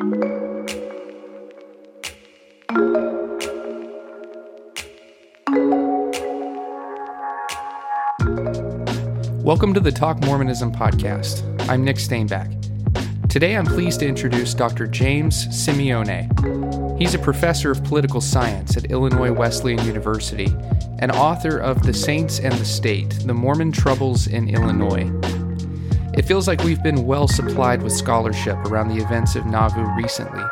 [0.00, 0.22] Welcome
[9.74, 11.42] to the Talk Mormonism podcast.
[11.68, 13.28] I'm Nick Stainback.
[13.28, 14.86] Today I'm pleased to introduce Dr.
[14.86, 16.98] James Simeone.
[16.98, 20.48] He's a professor of political science at Illinois Wesleyan University
[21.00, 25.12] and author of The Saints and the State The Mormon Troubles in Illinois.
[26.20, 30.42] It feels like we've been well supplied with scholarship around the events of Nauvoo recently.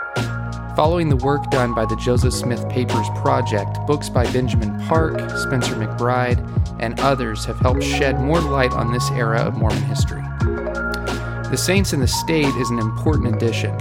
[0.75, 5.75] Following the work done by the Joseph Smith Papers Project, books by Benjamin Park, Spencer
[5.75, 6.41] McBride,
[6.81, 10.23] and others have helped shed more light on this era of Mormon history.
[10.41, 13.77] The Saints and the State is an important addition.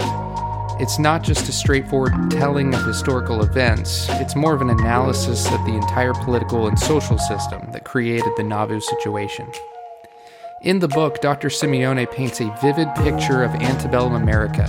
[0.78, 5.64] It's not just a straightforward telling of historical events, it's more of an analysis of
[5.64, 9.50] the entire political and social system that created the Nauvoo situation.
[10.62, 11.50] In the book, Dr.
[11.50, 14.66] Simeone paints a vivid picture of antebellum America,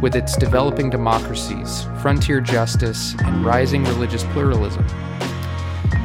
[0.00, 4.86] with its developing democracies, frontier justice, and rising religious pluralism.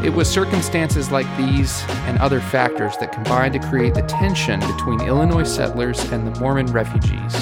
[0.03, 5.01] It was circumstances like these and other factors that combined to create the tension between
[5.01, 7.35] Illinois settlers and the Mormon refugees.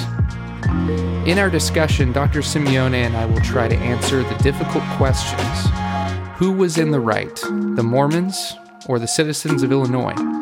[1.26, 2.40] In our discussion, Dr.
[2.40, 5.70] Simeone and I will try to answer the difficult questions
[6.36, 10.37] Who was in the right, the Mormons or the citizens of Illinois?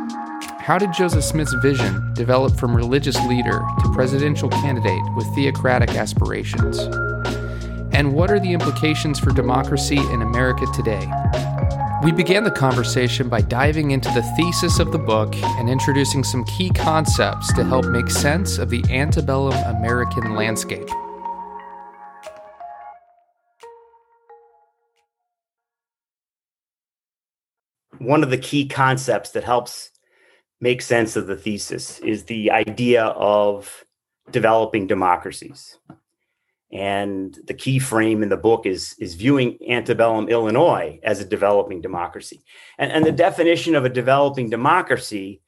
[0.66, 6.80] How did Joseph Smith's vision develop from religious leader to presidential candidate with theocratic aspirations?
[7.94, 11.08] And what are the implications for democracy in America today?
[12.02, 16.44] We began the conversation by diving into the thesis of the book and introducing some
[16.46, 20.90] key concepts to help make sense of the antebellum American landscape.
[27.98, 29.92] One of the key concepts that helps
[30.60, 33.84] make sense of the thesis is the idea of
[34.30, 35.78] developing democracies.
[36.72, 41.80] And the key frame in the book is, is viewing antebellum Illinois as a developing
[41.80, 42.42] democracy.
[42.78, 45.42] And, and the definition of a developing democracy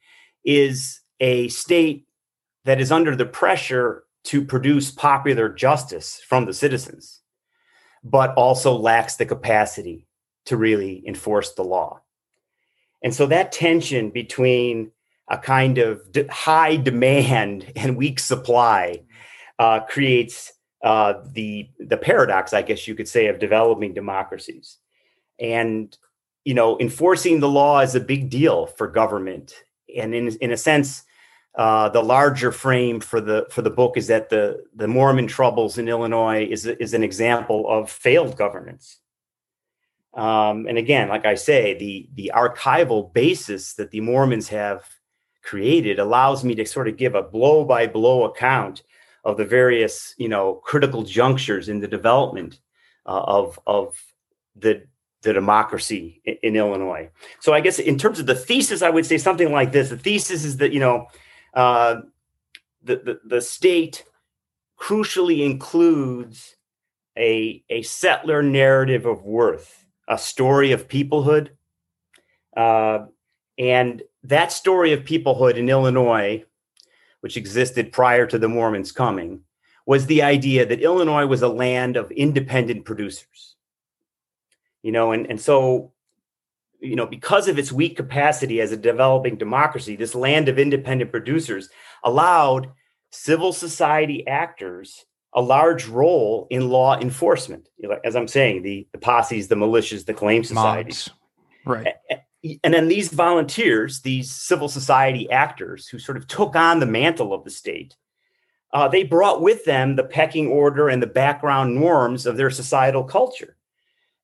[0.45, 2.05] is a state
[2.65, 7.21] that is under the pressure to produce popular justice from the citizens,
[8.03, 10.07] but also lacks the capacity
[10.45, 12.01] to really enforce the law.
[13.03, 14.91] And so that tension between
[15.29, 19.01] a kind of high demand and weak supply
[19.59, 20.53] uh, creates
[20.83, 24.77] uh, the the paradox, I guess you could say, of developing democracies.
[25.39, 25.95] And
[26.45, 29.53] you know, enforcing the law is a big deal for government.
[29.95, 31.03] And in in a sense,
[31.55, 35.77] uh, the larger frame for the for the book is that the the Mormon troubles
[35.77, 38.99] in Illinois is is an example of failed governance.
[40.13, 44.83] Um, and again, like I say, the the archival basis that the Mormons have
[45.49, 48.83] created allows me to sort of give a blow by blow account
[49.23, 52.59] of the various you know critical junctures in the development
[53.07, 53.99] uh, of of
[54.55, 54.83] the
[55.23, 57.09] the democracy in, in, Illinois.
[57.41, 59.97] So I guess in terms of the thesis, I would say something like this: the
[59.97, 61.07] thesis is that you know
[61.55, 62.01] uh,
[62.83, 64.05] the, the the state
[64.79, 66.55] crucially includes
[67.17, 71.49] a a settler narrative of worth, a story of peoplehood,
[72.55, 73.05] uh,
[73.57, 76.43] and that story of peoplehood in Illinois
[77.21, 79.41] which existed prior to the Mormons coming,
[79.85, 83.55] was the idea that Illinois was a land of independent producers.
[84.81, 85.91] You know, and, and so,
[86.79, 91.11] you know, because of its weak capacity as a developing democracy, this land of independent
[91.11, 91.69] producers
[92.03, 92.71] allowed
[93.11, 97.69] civil society actors a large role in law enforcement.
[98.03, 101.09] As I'm saying, the, the posses, the militias, the claim societies.
[101.65, 101.93] Right
[102.43, 107.33] and then these volunteers, these civil society actors who sort of took on the mantle
[107.33, 107.95] of the state,
[108.71, 113.03] uh, they brought with them the pecking order and the background norms of their societal
[113.03, 113.57] culture.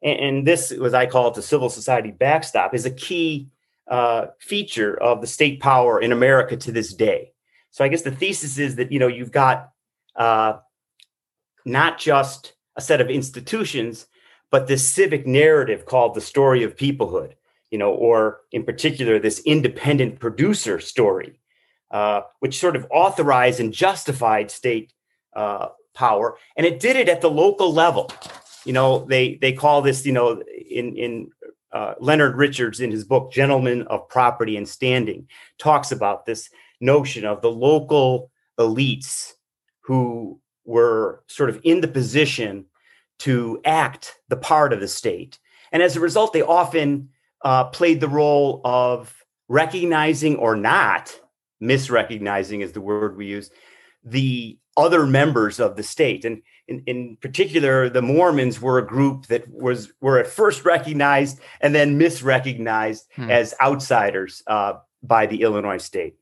[0.02, 3.50] And, and this, as I call it, the civil society backstop, is a key
[3.88, 7.32] uh, feature of the state power in America to this day.
[7.72, 9.72] So I guess the thesis is that you know you've got
[10.16, 10.60] uh,
[11.66, 14.08] not just a set of institutions,
[14.52, 17.34] but this civic narrative called the story of peoplehood
[17.72, 21.40] you know, or in particular, this independent producer story,
[21.92, 24.94] uh, which sort of authorized and justified state
[25.36, 28.12] uh, power, and it did it at the local level.
[28.66, 31.32] You know, they they call this, you know, in in
[31.72, 35.28] uh, Leonard Richards in his book Gentlemen of Property and Standing
[35.58, 39.34] talks about this notion of the local elites
[39.82, 42.66] who were sort of in the position
[43.20, 45.38] to act the part of the state.
[45.72, 47.10] And as a result, they often
[47.44, 49.14] uh, played the role of
[49.48, 51.20] recognizing or not
[51.62, 53.50] misrecognizing is the word we use
[54.04, 56.26] the other members of the state.
[56.26, 61.40] And in, in particular, the Mormons were a group that was were at first recognized
[61.62, 63.30] and then misrecognized hmm.
[63.30, 66.16] as outsiders uh, by the Illinois state.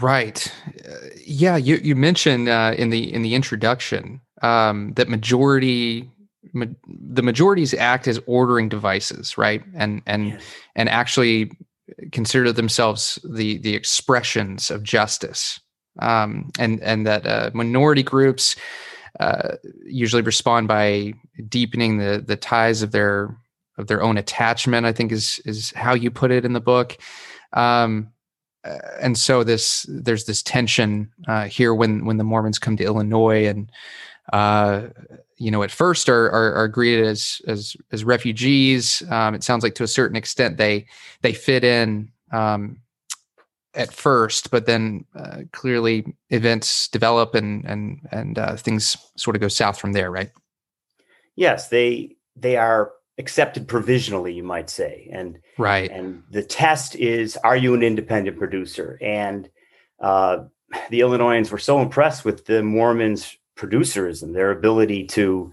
[0.00, 0.52] Right.
[0.86, 6.10] Uh, yeah, you you mentioned uh, in the in the introduction um, that majority
[6.52, 9.62] ma- the majorities act as ordering devices, right?
[9.74, 10.42] And and yes.
[10.76, 11.50] and actually
[12.12, 15.60] consider themselves the the expressions of justice
[16.00, 18.56] um, and and that uh, minority groups
[19.20, 21.14] uh, usually respond by
[21.48, 23.36] deepening the the ties of their
[23.78, 24.86] of their own attachment.
[24.86, 26.98] I think is is how you put it in the book.
[27.52, 28.10] Um,
[28.64, 32.84] uh, and so this there's this tension uh, here when when the Mormons come to
[32.84, 33.70] Illinois and
[34.32, 34.88] uh,
[35.36, 39.02] you know at first are, are, are greeted as as as refugees.
[39.10, 40.86] Um, it sounds like to a certain extent they
[41.22, 42.78] they fit in um,
[43.74, 49.40] at first, but then uh, clearly events develop and and and uh, things sort of
[49.40, 50.30] go south from there, right?
[51.36, 55.90] Yes, they they are accepted provisionally, you might say, and right.
[55.90, 58.98] And the test is: Are you an independent producer?
[59.02, 59.48] And
[60.00, 60.44] uh,
[60.90, 65.52] the Illinoisans were so impressed with the Mormons' producerism, their ability to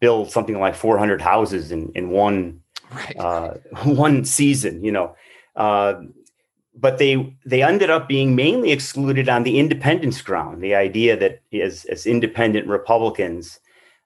[0.00, 2.60] build something like 400 houses in in one
[2.92, 3.16] right.
[3.18, 3.54] uh,
[3.84, 4.84] one season.
[4.84, 5.16] You know,
[5.56, 5.94] uh,
[6.74, 10.62] but they they ended up being mainly excluded on the independence ground.
[10.62, 13.58] The idea that as as independent Republicans,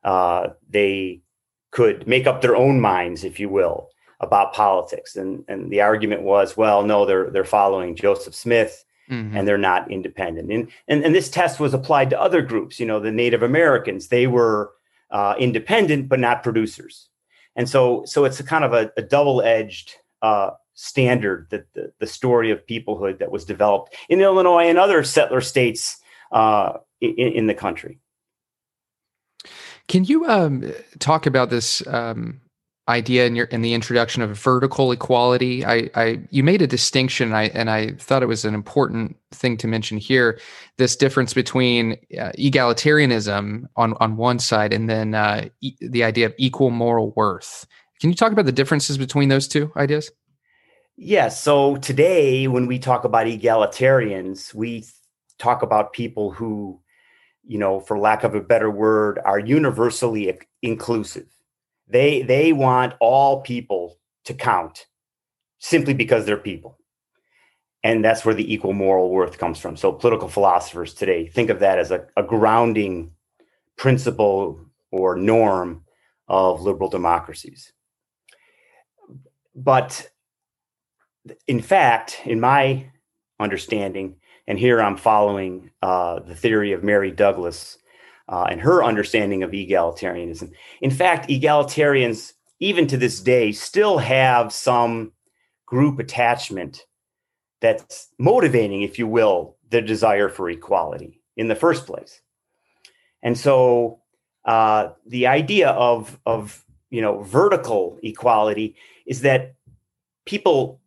[0.04, 1.20] uh, they
[1.70, 3.90] could make up their own minds, if you will,
[4.20, 5.16] about politics.
[5.16, 8.84] And and the argument was, well, no, they're they're following Joseph Smith.
[9.10, 9.36] Mm-hmm.
[9.36, 12.78] And they're not independent, and, and and this test was applied to other groups.
[12.78, 14.70] You know, the Native Americans; they were
[15.10, 17.08] uh, independent but not producers,
[17.56, 22.06] and so so it's a kind of a, a double-edged uh, standard that the, the
[22.06, 26.00] story of peoplehood that was developed in Illinois and other settler states
[26.32, 27.98] uh, in, in, the country.
[29.88, 32.40] Can you um, talk about this um,
[32.88, 35.64] idea in your in the introduction of vertical equality?
[35.64, 39.56] I, I you made a distinction, I, and I thought it was an important thing
[39.58, 40.38] to mention here.
[40.78, 46.26] This difference between uh, egalitarianism on on one side, and then uh, e- the idea
[46.26, 47.66] of equal moral worth.
[48.00, 50.10] Can you talk about the differences between those two ideas?
[50.96, 51.40] Yes.
[51.40, 54.84] So today, when we talk about egalitarians, we
[55.38, 56.80] talk about people who,
[57.44, 61.26] you know, for lack of a better word, are universally inclusive.
[61.88, 64.86] They they want all people to count
[65.58, 66.78] simply because they're people.
[67.84, 69.76] And that's where the equal moral worth comes from.
[69.76, 73.12] So political philosophers today think of that as a, a grounding
[73.76, 75.84] principle or norm
[76.28, 77.72] of liberal democracies.
[79.54, 80.08] But
[81.46, 82.90] in fact, in my
[83.40, 87.78] understanding, and here I'm following uh, the theory of Mary Douglas
[88.32, 90.50] uh, and her understanding of egalitarianism.
[90.80, 95.12] In fact, egalitarians, even to this day, still have some
[95.66, 96.86] group attachment
[97.60, 102.22] that's motivating, if you will, the desire for equality in the first place.
[103.22, 104.00] And so
[104.46, 108.76] uh, the idea of, of you know vertical equality
[109.06, 109.56] is that
[110.24, 110.80] people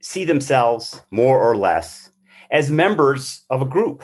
[0.00, 2.10] see themselves more or less
[2.50, 4.02] as members of a group.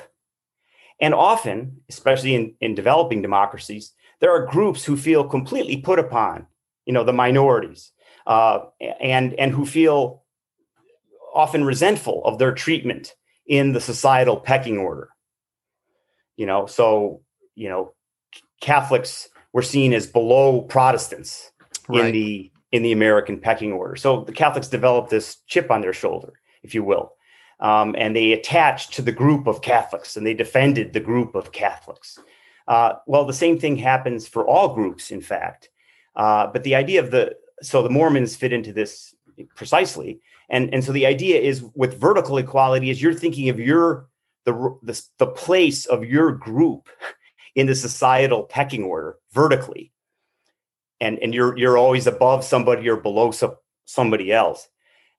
[1.03, 6.47] And often, especially in, in developing democracies, there are groups who feel completely put upon,
[6.87, 7.91] you know, the minorities,
[8.27, 8.61] uh,
[9.01, 10.23] and and who feel
[11.35, 13.15] often resentful of their treatment
[13.47, 15.09] in the societal pecking order.
[16.37, 17.23] You know, so
[17.57, 17.95] you know,
[18.61, 21.51] Catholics were seen as below Protestants
[21.89, 22.07] right.
[22.07, 23.97] in the in the American pecking order.
[23.97, 27.13] So the Catholics developed this chip on their shoulder, if you will.
[27.63, 31.53] Um, and they attached to the group of Catholics and they defended the group of
[31.53, 32.19] Catholics.
[32.67, 35.71] Uh, well, the same thing happens for all groups, in fact.
[36.17, 39.15] Uh, but the idea of the so the Mormons fit into this
[39.55, 44.09] precisely, and and so the idea is with vertical equality is you're thinking of your
[44.45, 44.53] the
[44.83, 46.89] the, the place of your group
[47.55, 49.93] in the societal pecking order vertically,
[51.01, 54.69] and and you're you're always above somebody or below some, somebody else.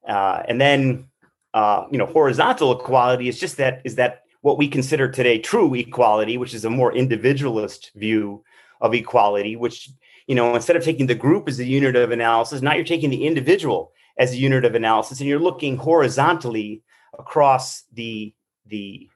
[0.07, 1.07] Uh, and then
[1.53, 5.73] uh, you know horizontal equality is just that is that what we consider today true
[5.73, 8.43] equality, which is a more individualist view
[8.81, 9.89] of equality, which
[10.27, 13.09] you know instead of taking the group as a unit of analysis, now you're taking
[13.09, 16.81] the individual as a unit of analysis, and you're looking horizontally
[17.17, 18.33] across the
[18.65, 19.09] the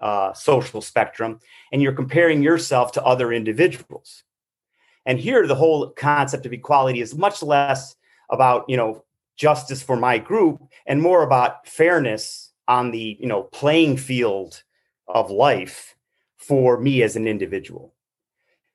[0.00, 1.40] uh, social spectrum,
[1.72, 4.24] and you're comparing yourself to other individuals.
[5.06, 7.96] And here, the whole concept of equality is much less
[8.30, 9.04] about, you know,
[9.36, 14.62] justice for my group and more about fairness on the, you know, playing field
[15.06, 15.96] of life
[16.36, 17.94] for me as an individual.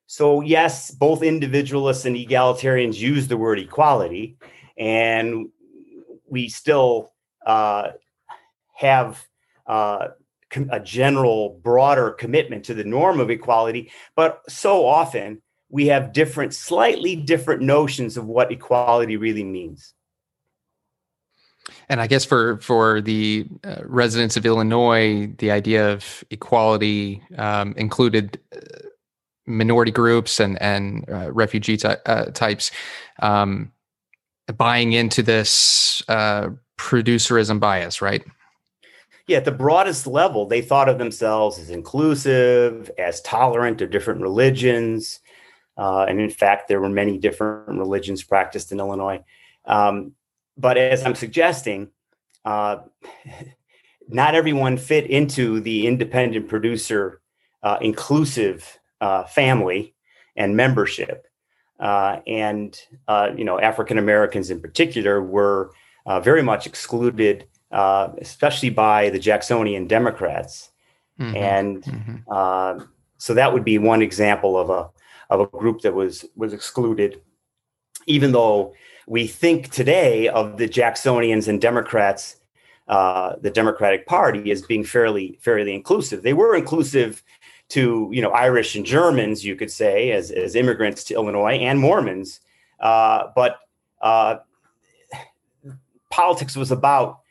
[0.08, 4.38] So, yes, both individualists and egalitarians use the word equality,
[4.78, 5.50] and
[6.28, 7.14] we still
[7.46, 7.90] uh,
[8.74, 9.24] have
[9.68, 10.08] uh,
[10.72, 13.92] a general, broader commitment to the norm of equality.
[14.16, 19.94] But so often we have different, slightly different notions of what equality really means.
[21.90, 27.74] And I guess for for the uh, residents of Illinois, the idea of equality um,
[27.78, 28.60] included uh,
[29.46, 32.72] minority groups and and uh, refugee ty- uh, types
[33.22, 33.72] um,
[34.58, 38.24] buying into this uh, producerism bias, right?
[39.28, 44.22] Yeah, at the broadest level, they thought of themselves as inclusive, as tolerant of different
[44.22, 45.20] religions,
[45.78, 49.24] uh, and in fact, there were many different religions practiced in Illinois.
[49.66, 50.14] Um,
[50.60, 51.90] but as I'm suggesting,
[52.46, 52.78] uh,
[54.10, 57.22] not everyone fit into the independent producer
[57.64, 59.94] uh, inclusive uh, family
[60.36, 61.26] and membership.
[61.80, 65.72] Uh, and uh, you know, African Americans in particular were
[66.06, 70.72] uh, very much excluded, especially by the Jacksonian Democrats.
[71.20, 71.36] Mm-hmm.
[71.38, 72.86] And mm-hmm.
[73.18, 74.90] so that would be one example of a
[75.30, 77.22] of a group that was was excluded,
[78.08, 78.74] even though
[79.10, 82.36] we think today of the Jacksonians and Democrats,
[82.88, 86.22] uh, the Democratic Party, as being fairly fairly inclusive.
[86.22, 87.24] They were inclusive
[87.70, 91.80] to you know Irish and Germans, you could say, as as immigrants to Illinois and
[91.80, 92.40] Mormons,
[92.80, 93.58] uh, but
[94.02, 94.38] uh,
[96.12, 97.22] politics was about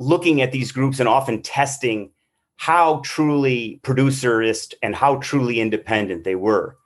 [0.00, 2.10] looking at these groups and often testing
[2.56, 6.76] how truly producerist and how truly independent they were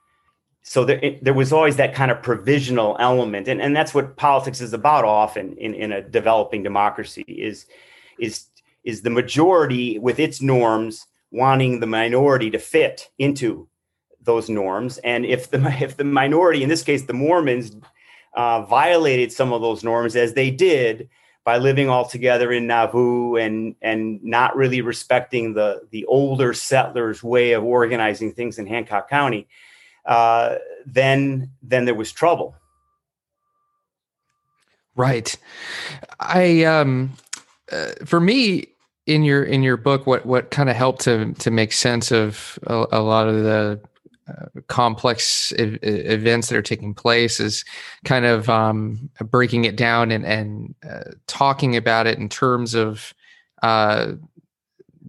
[0.69, 4.17] so there, it, there was always that kind of provisional element and, and that's what
[4.17, 7.65] politics is about often in, in a developing democracy is
[8.19, 8.47] is
[8.83, 13.67] is the majority with its norms wanting the minority to fit into
[14.21, 14.97] those norms.
[14.99, 17.75] And if the if the minority in this case the mormons
[18.33, 21.09] uh, violated some of those norms as they did
[21.43, 27.23] by living all together in Nauvoo and and not really respecting the the older settlers
[27.23, 29.47] way of organizing things in Hancock County
[30.07, 32.55] uh, then then there was trouble.
[34.95, 35.37] Right.
[36.19, 37.13] I um
[37.71, 38.67] uh, for me
[39.05, 42.57] in your in your book what what kind of helped to to make sense of
[42.67, 43.79] a, a lot of the
[44.27, 47.63] uh, complex e- events that are taking place is
[48.03, 53.13] kind of um, breaking it down and and uh, talking about it in terms of
[53.63, 54.13] uh,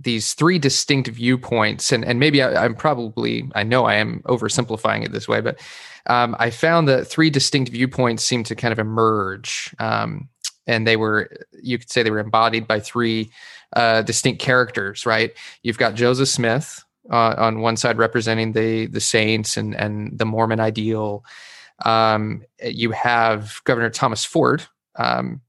[0.03, 5.05] these three distinct viewpoints, and and maybe I, am probably I know I am oversimplifying
[5.05, 5.61] it this way, but
[6.07, 10.29] um, I found that three distinct viewpoints seem to kind of emerge, um,
[10.67, 11.31] and they were
[11.63, 13.31] you could say they were embodied by three
[13.75, 15.33] uh, distinct characters, right?
[15.63, 20.27] You've got Joseph Smith uh, on one side representing the the saints and and the
[20.27, 21.25] Mormon ideal.
[21.85, 25.41] Um, you have Governor Thomas Ford um,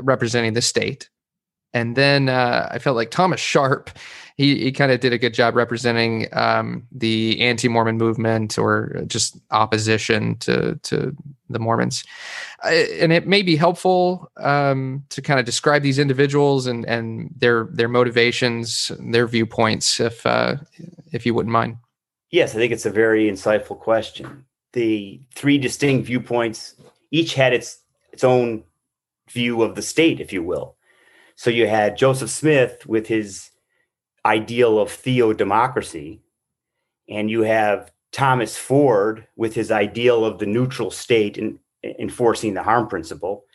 [0.00, 1.08] representing the state
[1.72, 3.90] and then uh, I felt like Thomas Sharp,
[4.36, 9.36] he, he kind of did a good job representing um, the anti-Mormon movement or just
[9.50, 11.14] opposition to to
[11.48, 12.04] the Mormons.
[12.64, 17.68] and it may be helpful um, to kind of describe these individuals and and their
[17.70, 20.56] their motivations, their viewpoints, if uh,
[21.12, 21.76] if you wouldn't mind.
[22.30, 24.44] Yes, I think it's a very insightful question.
[24.72, 26.74] The three distinct viewpoints
[27.10, 27.78] each had its
[28.12, 28.64] its own
[29.28, 30.76] view of the state, if you will
[31.40, 33.48] so you had Joseph Smith with his
[34.26, 36.20] ideal of theodemocracy,
[37.08, 42.62] and you have Thomas Ford with his ideal of the neutral state and enforcing the
[42.62, 43.46] harm principle.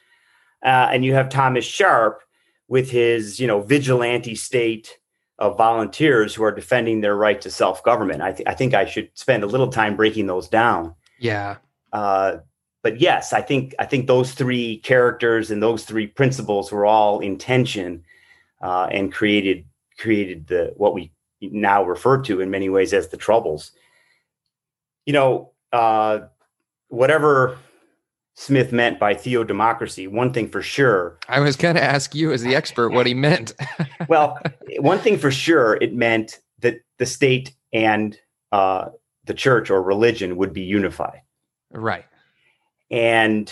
[0.65, 2.23] Uh, and you have Thomas Sharp
[2.67, 4.97] with his, you know, vigilante state
[5.37, 8.19] of volunteers who are defending their right to self-government.
[8.19, 10.95] I, th- I think I should spend a little time breaking those down.
[11.19, 11.57] Yeah.
[11.93, 12.37] Uh,
[12.85, 17.19] but yes, I think I think those three characters and those three principles were all
[17.19, 18.03] intention
[18.61, 19.65] uh, and created
[19.97, 21.11] created the what we
[21.41, 23.71] now refer to in many ways as the troubles.
[25.07, 26.27] You know, uh,
[26.89, 27.57] whatever
[28.35, 31.17] Smith meant by theodemocracy, one thing for sure.
[31.27, 33.55] I was going to ask you, as the expert, what he meant.
[34.07, 34.39] well,
[34.77, 38.15] one thing for sure, it meant that the state and
[38.51, 38.89] uh,
[39.23, 41.23] the church or religion would be unified.
[41.71, 42.05] Right.
[42.91, 43.51] And,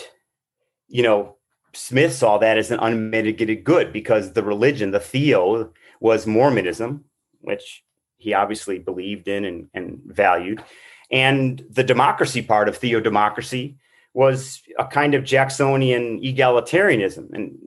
[0.87, 1.35] you know,
[1.73, 7.05] Smith saw that as an unmitigated good because the religion, the theo, was Mormonism,
[7.41, 7.83] which
[8.17, 10.63] he obviously believed in and, and valued.
[11.11, 13.75] And the democracy part of theodemocracy
[14.13, 17.31] was a kind of Jacksonian egalitarianism.
[17.33, 17.57] And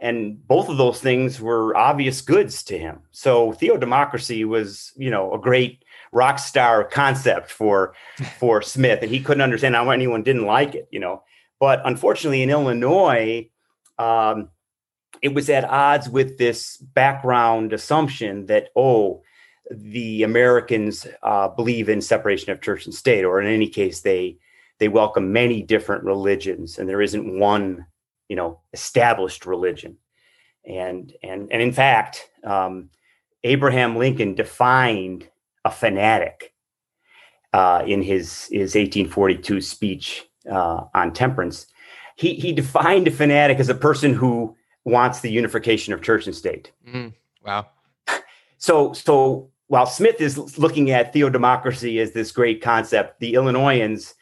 [0.00, 3.00] and both of those things were obvious goods to him.
[3.12, 5.83] So theodemocracy was, you know, a great
[6.14, 7.94] rock star concept for
[8.38, 11.22] for Smith, and he couldn't understand how anyone didn't like it, you know.
[11.60, 13.48] But unfortunately, in Illinois,
[13.98, 14.48] um,
[15.22, 19.22] it was at odds with this background assumption that oh,
[19.70, 24.38] the Americans uh, believe in separation of church and state, or in any case, they
[24.78, 27.86] they welcome many different religions, and there isn't one
[28.28, 29.96] you know established religion
[30.66, 32.90] and and and in fact um,
[33.42, 35.28] abraham lincoln defined
[35.64, 36.54] a fanatic
[37.52, 41.66] uh, in his his 1842 speech uh, on temperance.
[42.16, 46.34] He he defined a fanatic as a person who wants the unification of church and
[46.34, 46.72] state.
[46.86, 47.66] Mm, wow.
[48.58, 54.14] So so while smith is looking at theodemocracy as this great concept the illinoisans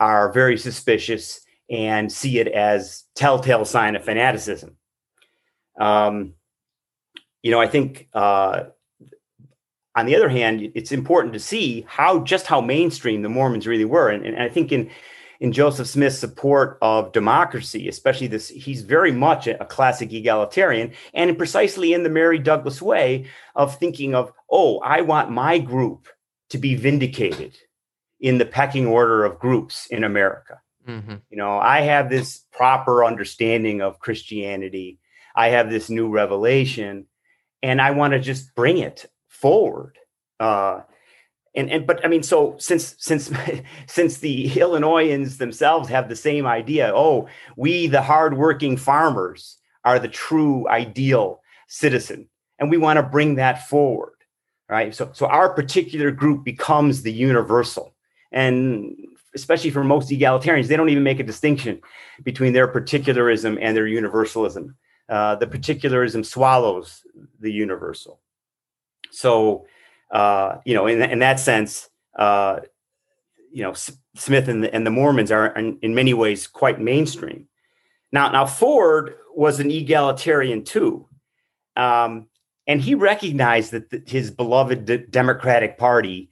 [0.00, 4.76] are very suspicious and see it as telltale sign of fanaticism.
[5.78, 6.34] Um,
[7.42, 8.64] you know, I think uh,
[9.96, 13.84] on the other hand, it's important to see how just how mainstream the Mormons really
[13.84, 14.90] were, and, and I think in
[15.40, 21.36] in Joseph Smith's support of democracy, especially this, he's very much a, classic egalitarian, and
[21.38, 23.24] precisely in the Mary Douglas way
[23.56, 26.08] of thinking of, oh, I want my group
[26.50, 27.56] to be vindicated
[28.20, 30.60] in the pecking order of groups in America.
[30.86, 31.16] Mm-hmm.
[31.30, 34.98] You know, I have this proper understanding of Christianity.
[35.34, 37.06] I have this new revelation,
[37.62, 39.06] and I want to just bring it
[39.40, 39.98] forward.
[40.38, 40.80] Uh,
[41.54, 43.30] and and but I mean, so since since
[43.86, 50.08] since the Illinoisans themselves have the same idea, oh, we the hardworking farmers are the
[50.08, 52.28] true ideal citizen,
[52.58, 54.14] and we want to bring that forward,
[54.68, 54.94] right?
[54.94, 57.94] So so our particular group becomes the universal,
[58.30, 58.96] and
[59.34, 61.80] especially for most egalitarians, they don't even make a distinction
[62.22, 64.74] between their particularism and their universalism.
[65.08, 67.02] Uh, the particularism swallows
[67.40, 68.20] the universal.
[69.10, 69.66] So,
[70.10, 71.88] uh, you know, in, in that sense,
[72.18, 72.60] uh,
[73.52, 76.80] you know, S- Smith and the, and the Mormons are in, in, many ways quite
[76.80, 77.46] mainstream.
[78.12, 81.08] Now, now Ford was an egalitarian too,
[81.76, 82.26] um,
[82.66, 86.30] and he recognized that the, his beloved Democratic Party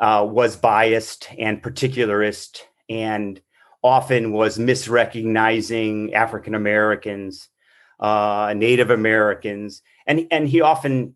[0.00, 3.40] uh, was biased and particularist and
[3.82, 7.48] often was misrecognizing African Americans,
[8.00, 11.14] uh, Native Americans, and and he often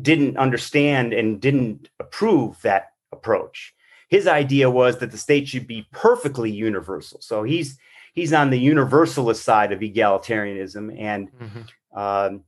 [0.00, 3.74] didn't understand and didn't approve that approach.
[4.08, 7.20] His idea was that the state should be perfectly universal.
[7.20, 7.78] So he's
[8.12, 11.98] he's on the universalist side of egalitarianism, and mm-hmm.
[11.98, 12.44] um,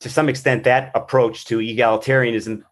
[0.00, 2.62] to some extent, that approach to egalitarianism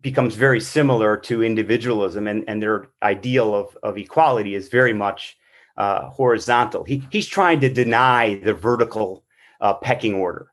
[0.00, 5.36] becomes very similar to individualism and, and their ideal of, of equality is very much
[5.76, 6.84] uh, horizontal.
[6.84, 9.24] He, he's trying to deny the vertical
[9.60, 10.52] uh, pecking order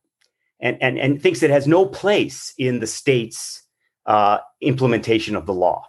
[0.64, 3.62] and, and, and thinks it has no place in the state's
[4.08, 5.86] uh, implementation of the law.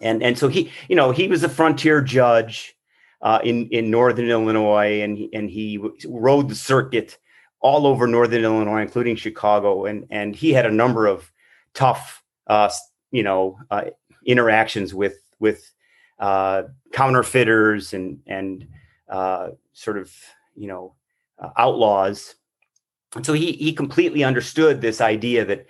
[0.00, 2.76] And, and so he, you know, he was a frontier judge
[3.22, 7.18] uh, in, in Northern Illinois and and he rode the circuit
[7.60, 9.86] all over Northern Illinois, including Chicago.
[9.86, 11.32] And, and he had a number of
[11.72, 12.70] tough uh,
[13.10, 13.84] you know uh,
[14.26, 15.70] interactions with with
[16.18, 18.66] uh, counterfeiters and and
[19.08, 20.12] uh, sort of
[20.56, 20.94] you know
[21.56, 22.34] outlaws.
[23.14, 25.66] And so he he completely understood this idea that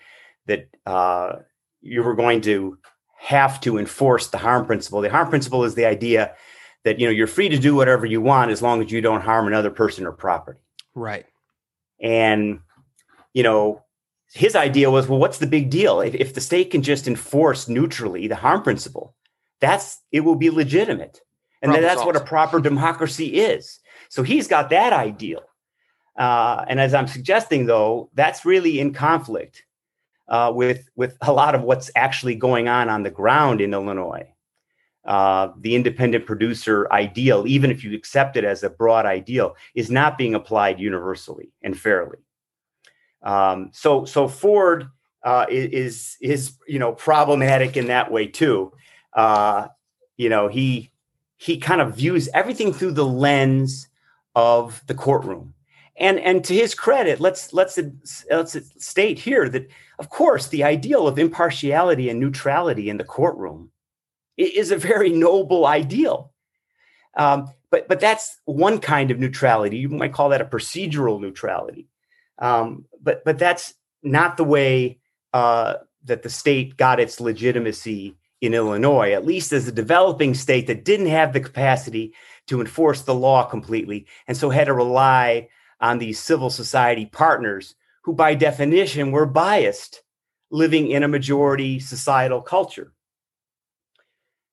[0.46, 1.36] that uh,
[1.80, 2.78] you were going to
[3.18, 5.00] have to enforce the harm principle.
[5.00, 6.34] The harm principle is the idea
[6.84, 9.22] that you know you're free to do whatever you want as long as you don't
[9.22, 10.60] harm another person or property.
[10.94, 11.26] Right.
[12.00, 12.60] And
[13.32, 13.84] you know
[14.34, 16.00] his idea was, well, what's the big deal?
[16.00, 19.14] If, if the state can just enforce neutrally the harm principle,
[19.60, 21.20] that's it will be legitimate.
[21.62, 23.80] And that's what a proper democracy is.
[24.10, 25.42] So he's got that ideal.
[26.16, 29.64] Uh, and as I'm suggesting, though, that's really in conflict
[30.28, 34.30] uh, with with a lot of what's actually going on on the ground in Illinois.
[35.04, 39.90] Uh, the independent producer ideal, even if you accept it as a broad ideal, is
[39.90, 42.18] not being applied universally and fairly.
[43.22, 44.88] Um, so so Ford
[45.22, 48.72] uh, is is you know problematic in that way too.
[49.12, 49.68] Uh,
[50.16, 50.90] you know he
[51.36, 53.88] he kind of views everything through the lens
[54.34, 55.53] of the courtroom.
[55.96, 57.78] And and to his credit, let's let's
[58.30, 63.70] let's state here that of course the ideal of impartiality and neutrality in the courtroom
[64.36, 66.32] is a very noble ideal.
[67.16, 69.76] Um, but but that's one kind of neutrality.
[69.78, 71.86] You might call that a procedural neutrality.
[72.38, 74.98] Um, but but that's not the way
[75.32, 80.66] uh, that the state got its legitimacy in Illinois, at least as a developing state
[80.66, 82.12] that didn't have the capacity
[82.46, 85.48] to enforce the law completely, and so had to rely
[85.84, 90.02] on these civil society partners who, by definition, were biased
[90.50, 92.92] living in a majority societal culture.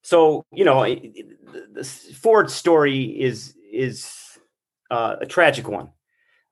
[0.03, 4.13] So, you know, the Ford story is is
[4.89, 5.89] uh, a tragic one,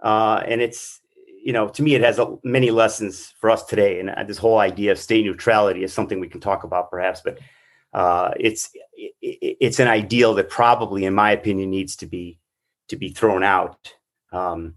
[0.01, 1.01] uh, and it's
[1.43, 3.99] you know to me it has a, many lessons for us today.
[3.99, 7.21] And uh, this whole idea of state neutrality is something we can talk about perhaps,
[7.21, 7.39] but
[7.91, 12.39] uh, it's it, it's an ideal that probably, in my opinion, needs to be
[12.87, 13.93] to be thrown out.
[14.31, 14.75] Um,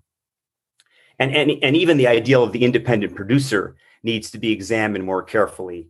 [1.19, 5.23] and, and and even the ideal of the independent producer needs to be examined more
[5.23, 5.89] carefully.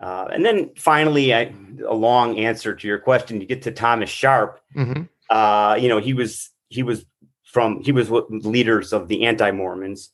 [0.00, 1.54] Uh, and then finally, I,
[1.86, 3.40] a long answer to your question.
[3.40, 4.60] You get to Thomas Sharp.
[4.76, 5.04] Mm-hmm.
[5.30, 7.06] Uh, you know, he was he was
[7.44, 10.10] from he was leaders of the anti-Mormons.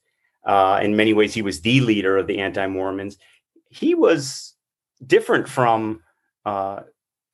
[0.46, 3.18] Uh, in many ways, he was the leader of the anti-Mormons.
[3.70, 4.54] He was
[5.06, 6.02] different from
[6.44, 6.80] uh,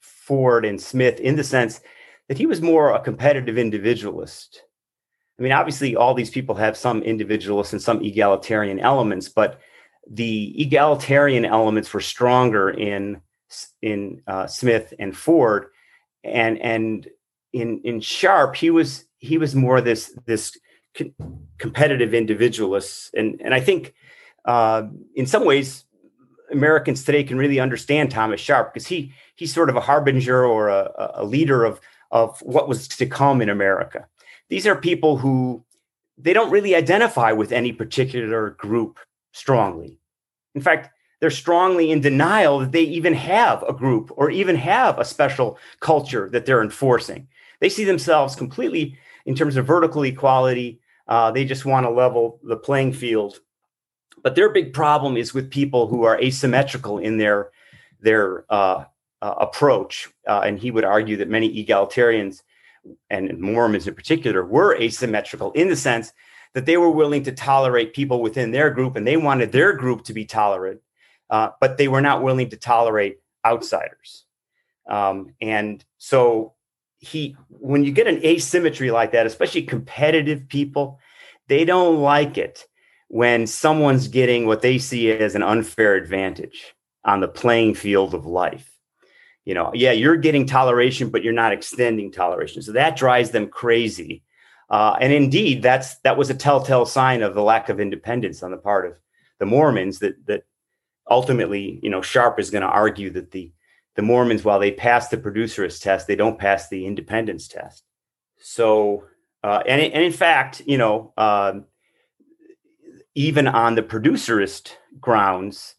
[0.01, 1.81] Ford and Smith in the sense
[2.29, 4.63] that he was more a competitive individualist.
[5.39, 9.61] I mean, obviously, all these people have some individualist and some egalitarian elements, but
[10.11, 13.21] the egalitarian elements were stronger in
[13.83, 15.67] in uh, Smith and Ford,
[16.25, 17.09] and and
[17.53, 20.57] in in Sharp he was he was more this this
[20.97, 21.13] co-
[21.59, 23.95] competitive individualist, and and I think
[24.47, 25.85] uh, in some ways
[26.51, 30.69] Americans today can really understand Thomas Sharp because he he's sort of a harbinger or
[30.69, 34.07] a, a leader of of what was to come in America.
[34.49, 35.65] These are people who
[36.19, 38.99] they don't really identify with any particular group
[39.33, 39.99] strongly.
[40.55, 44.99] In fact, they're strongly in denial that they even have a group or even have
[44.99, 47.29] a special culture that they're enforcing.
[47.61, 50.81] They see themselves completely in terms of vertical equality.
[51.09, 53.41] Uh, they just want to level the playing field.
[54.23, 57.51] But their big problem is with people who are asymmetrical in their
[58.01, 58.85] their uh,
[59.23, 60.09] uh, approach.
[60.27, 62.43] Uh, and he would argue that many egalitarians
[63.11, 66.13] and Mormons in particular were asymmetrical in the sense
[66.55, 70.05] that they were willing to tolerate people within their group and they wanted their group
[70.05, 70.81] to be tolerant,
[71.31, 74.25] uh, but they were not willing to tolerate outsiders.
[74.89, 76.55] Um, and so
[76.99, 80.99] he, when you get an asymmetry like that, especially competitive people,
[81.49, 82.67] they don't like it
[83.09, 88.27] when someone's getting what they see as an unfair advantage on the playing field of
[88.27, 88.76] life
[89.47, 92.63] you know, yeah, you're getting toleration, but you're not extending toleration.
[92.63, 94.25] So that drives them crazy.
[94.69, 98.51] Uh, and indeed, that's that was a telltale sign of the lack of independence on
[98.51, 98.95] the part of
[99.39, 100.01] the Mormons.
[100.01, 100.43] That that
[101.09, 103.53] ultimately, you know, Sharp is going to argue that the
[103.95, 107.85] the Mormons, while they pass the producerist test, they don't pass the independence test.
[108.39, 109.05] So,
[109.45, 111.61] uh, and and in fact, you know, uh,
[113.15, 115.77] even on the producerist grounds,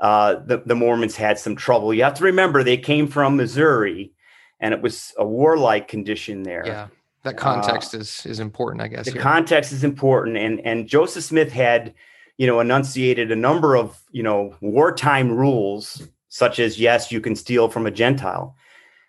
[0.00, 1.92] uh, the, the Mormons had some trouble.
[1.92, 4.12] You have to remember they came from Missouri
[4.60, 6.64] and it was a warlike condition there.
[6.66, 6.86] Yeah.
[7.24, 9.06] That context uh, is is important, I guess.
[9.06, 9.22] The here.
[9.22, 10.36] context is important.
[10.36, 11.94] And and Joseph Smith had,
[12.36, 17.34] you know, enunciated a number of, you know, wartime rules, such as yes, you can
[17.34, 18.56] steal from a Gentile.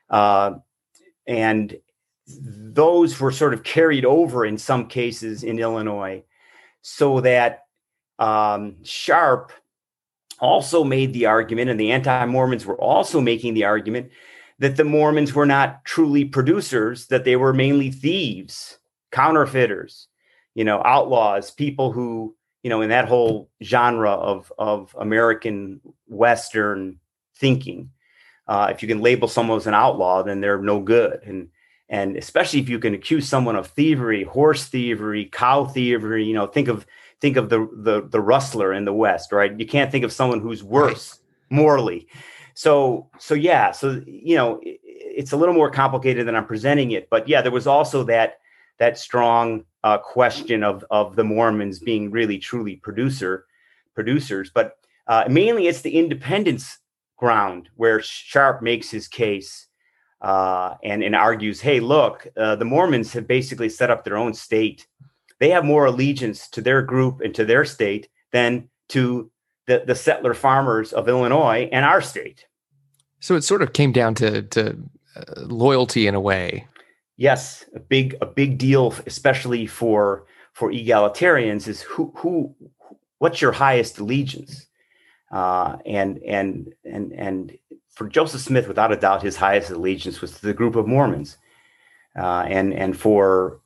[0.10, 0.54] Uh,
[1.28, 1.78] and
[2.28, 6.24] those were sort of carried over in some cases in Illinois,
[6.82, 7.66] so that
[8.18, 9.52] um, Sharp
[10.42, 14.12] also made the argument, and the anti Mormons were also making the argument
[14.60, 18.78] that the Mormons were not truly producers, that they were mainly thieves,
[19.12, 20.08] counterfeiters,
[20.54, 27.00] you know, outlaws, people who, you know, in that whole genre of, of American Western
[27.38, 27.92] thinking.
[28.48, 31.22] Uh, if you can label someone as an outlaw, then they're no good.
[31.24, 31.50] And
[31.92, 36.46] and especially if you can accuse someone of thievery, horse thievery, cow thievery, you know,
[36.46, 36.86] think of
[37.22, 39.58] think of the the the rustler in the West, right?
[39.60, 41.58] You can't think of someone who's worse right.
[41.58, 42.08] morally.
[42.54, 46.92] So so yeah, so you know, it, it's a little more complicated than I'm presenting
[46.92, 48.40] it, but yeah, there was also that
[48.78, 53.46] that strong uh, question of of the Mormons being really truly producer
[53.96, 54.78] producers, but
[55.08, 56.78] uh, mainly it's the independence
[57.18, 59.68] ground where Sharp makes his case
[60.22, 64.34] uh, and and argues, hey, look, uh, the Mormons have basically set up their own
[64.34, 64.88] state
[65.40, 69.32] they have more allegiance to their group and to their state than to
[69.68, 72.46] the, the settler farmers of Illinois and our state.
[73.20, 74.78] So it sort of came down to, to
[75.16, 76.68] uh, loyalty in a way.
[77.18, 82.56] Yes, a big a big deal, especially for for egalitarians, is who who
[83.18, 84.68] what's your highest allegiance,
[85.30, 87.58] uh, and and and and
[87.90, 91.36] for Joseph Smith, without a doubt, his highest allegiance was to the group of Mormons,
[92.18, 93.60] uh, and and for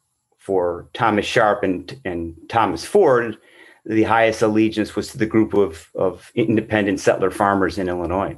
[0.44, 3.38] for Thomas Sharp and, and Thomas Ford,
[3.86, 8.38] the highest allegiance was to the group of, of independent settler farmers in Illinois.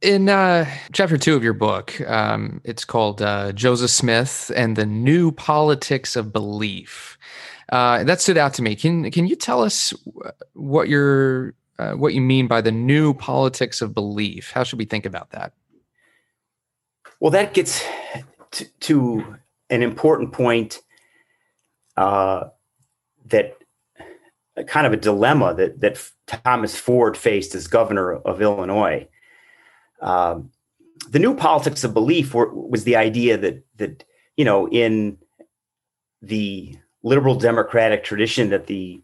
[0.00, 4.86] in uh, chapter two of your book, um, it's called uh, Joseph Smith and the
[4.86, 7.18] New Politics of Belief.
[7.70, 8.74] Uh, that stood out to me.
[8.74, 9.92] Can can you tell us
[10.54, 14.52] what your uh, what you mean by the new politics of belief?
[14.52, 15.52] How should we think about that?
[17.20, 17.84] Well, that gets
[18.52, 19.36] to, to
[19.70, 20.80] an important point
[21.96, 22.48] uh,
[23.26, 23.56] that
[24.66, 29.08] kind of a dilemma that that Thomas Ford faced as governor of Illinois.
[30.00, 30.50] Um,
[31.08, 34.04] the new politics of belief were, was the idea that that
[34.36, 35.18] you know in
[36.22, 39.02] the liberal democratic tradition that the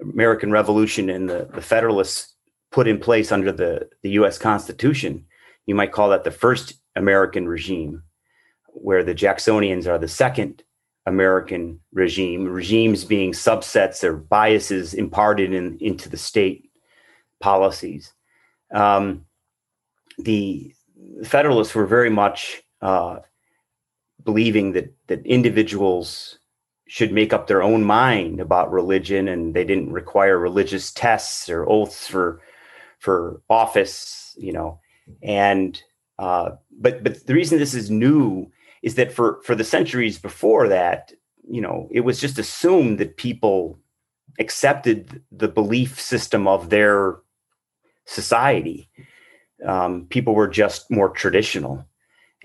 [0.00, 2.34] American Revolution and the, the Federalists
[2.70, 4.38] put in place under the, the U.S.
[4.38, 5.26] Constitution,
[5.66, 8.02] you might call that the first American regime,
[8.82, 10.62] where the Jacksonians are the second
[11.06, 16.70] American regime, regimes being subsets or biases imparted in, into the state
[17.40, 18.12] policies.
[18.72, 19.24] Um,
[20.18, 20.74] the
[21.24, 23.18] Federalists were very much uh,
[24.24, 26.38] believing that that individuals
[26.88, 31.68] should make up their own mind about religion, and they didn't require religious tests or
[31.68, 32.40] oaths for
[32.98, 34.80] for office, you know.
[35.22, 35.80] And
[36.18, 38.50] uh, but but the reason this is new
[38.86, 41.12] is that for for the centuries before that,
[41.50, 43.76] you know, it was just assumed that people
[44.38, 47.16] accepted the belief system of their
[48.04, 48.88] society.
[49.66, 51.84] Um, people were just more traditional,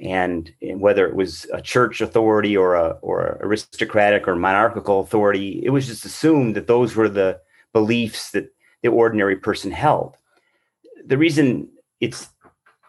[0.01, 5.69] and, whether it was a church authority or a or aristocratic or monarchical authority, it
[5.69, 7.39] was just assumed that those were the
[7.71, 8.51] beliefs that
[8.81, 10.17] the ordinary person held.
[11.05, 12.29] The reason it's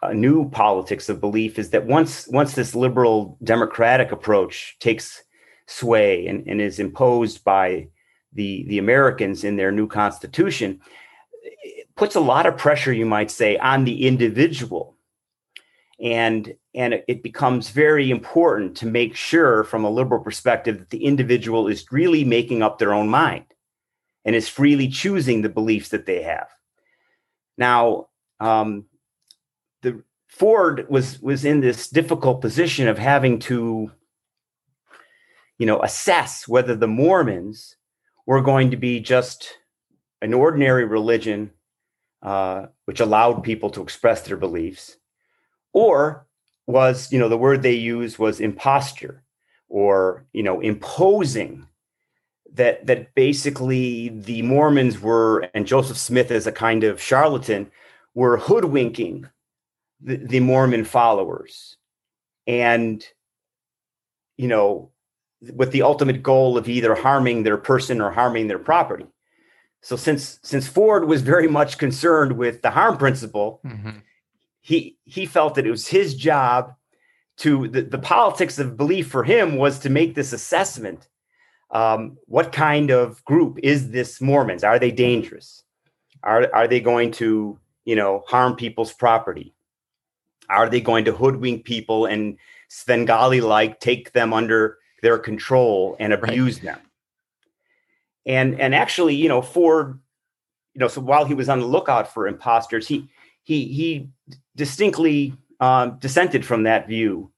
[0.09, 5.23] a new politics of belief is that once once this liberal democratic approach takes
[5.67, 7.87] sway and, and is imposed by
[8.33, 10.79] the the Americans in their new constitution,
[11.41, 14.95] it puts a lot of pressure, you might say, on the individual.
[16.01, 21.05] And and it becomes very important to make sure from a liberal perspective that the
[21.05, 23.45] individual is really making up their own mind
[24.25, 26.47] and is freely choosing the beliefs that they have.
[27.57, 28.07] Now,
[28.39, 28.85] um,
[30.33, 33.91] Ford was was in this difficult position of having to,
[35.59, 37.75] you know, assess whether the Mormons
[38.25, 39.59] were going to be just
[40.23, 41.51] an ordinary religion,
[42.23, 44.97] uh, which allowed people to express their beliefs,
[45.71, 46.25] or
[46.65, 49.21] was, you know, the word they used was imposture,
[49.69, 51.67] or you know, imposing
[52.51, 57.69] that that basically the Mormons were, and Joseph Smith as a kind of charlatan,
[58.15, 59.29] were hoodwinking
[60.03, 61.77] the, the Mormon followers,
[62.45, 63.05] and
[64.37, 64.91] you know,
[65.53, 69.05] with the ultimate goal of either harming their person or harming their property.
[69.81, 73.99] So since since Ford was very much concerned with the harm principle, mm-hmm.
[74.61, 76.73] he he felt that it was his job
[77.37, 81.07] to the, the politics of belief for him was to make this assessment.
[81.71, 84.63] Um, what kind of group is this Mormons?
[84.63, 85.63] Are they dangerous?
[86.23, 89.53] Are are they going to you know harm people's property?
[90.49, 96.13] Are they going to hoodwink people and Svengali like take them under their control and
[96.13, 96.75] abuse right.
[96.75, 96.79] them?
[98.25, 99.99] And and actually, you know, Ford,
[100.73, 103.09] you know, so while he was on the lookout for imposters, he
[103.43, 104.09] he he
[104.55, 107.31] distinctly um, dissented from that view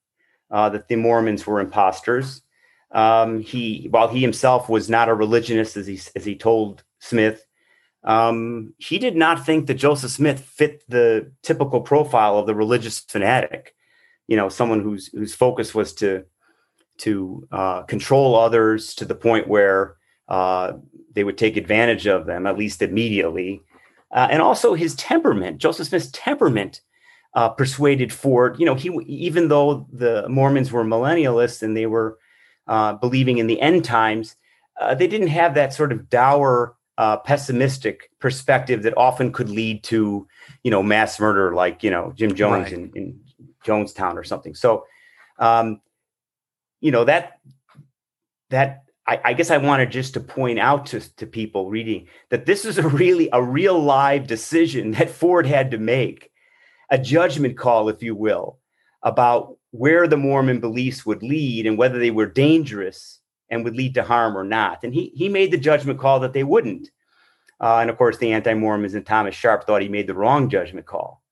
[0.52, 2.42] uh, that the Mormons were imposters.
[2.92, 7.46] Um, he, while he himself was not a religionist, as he as he told Smith,
[8.06, 13.00] um, he did not think that Joseph Smith fit the typical profile of the religious
[13.00, 13.76] fanatic.
[14.28, 16.26] You know, someone whose whose focus was to
[17.00, 19.98] to uh, control others to the point where
[20.30, 20.74] uh,
[21.14, 23.62] they would take advantage of them, at least immediately,
[24.12, 25.58] uh, and also his temperament.
[25.58, 26.82] Joseph Smith's temperament
[27.34, 28.60] uh, persuaded Ford.
[28.60, 32.20] You know, he even though the Mormons were millennialists and they were
[32.68, 34.36] uh, believing in the end times,
[34.80, 39.84] uh, they didn't have that sort of dour uh, pessimistic perspective that often could lead
[39.84, 40.28] to,
[40.64, 42.74] you know, mass murder like, you know, Jim Jones right.
[42.74, 43.20] in, in
[43.66, 44.56] Jonestown or something.
[44.56, 44.86] So,
[45.40, 45.82] um,
[46.80, 47.40] you know, that,
[48.50, 52.46] that, I, I guess I wanted just to point out to, to people reading that
[52.46, 56.32] this is a really, a real live decision that Ford had to make,
[56.90, 58.60] a judgment call, if you will,
[59.04, 63.94] about where the Mormon beliefs would lead and whether they were dangerous and would lead
[63.96, 64.84] to harm or not.
[64.84, 66.90] And he he made the judgment call that they wouldn't.
[67.60, 70.86] Uh, and of course, the anti-Mormons and Thomas Sharp thought he made the wrong judgment
[70.86, 71.24] call.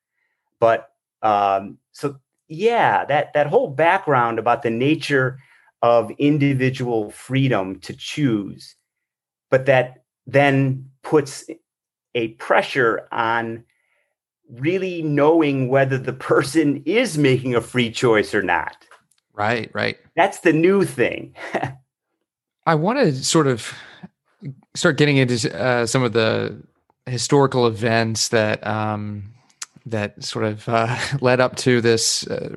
[0.60, 5.40] But um, so yeah, that that whole background about the nature
[5.82, 8.76] of individual freedom to choose,
[9.50, 11.44] but that then puts
[12.16, 13.64] a pressure on
[14.50, 18.86] really knowing whether the person is making a free choice or not.
[19.34, 19.98] Right, right.
[20.16, 21.36] That's the new thing.
[22.66, 23.74] I want to sort of
[24.76, 26.62] start getting into uh, some of the
[27.06, 29.34] historical events that um,
[29.86, 32.56] that sort of uh, led up to this uh,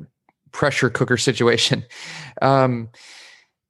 [0.52, 1.84] pressure cooker situation.
[2.40, 2.88] Um,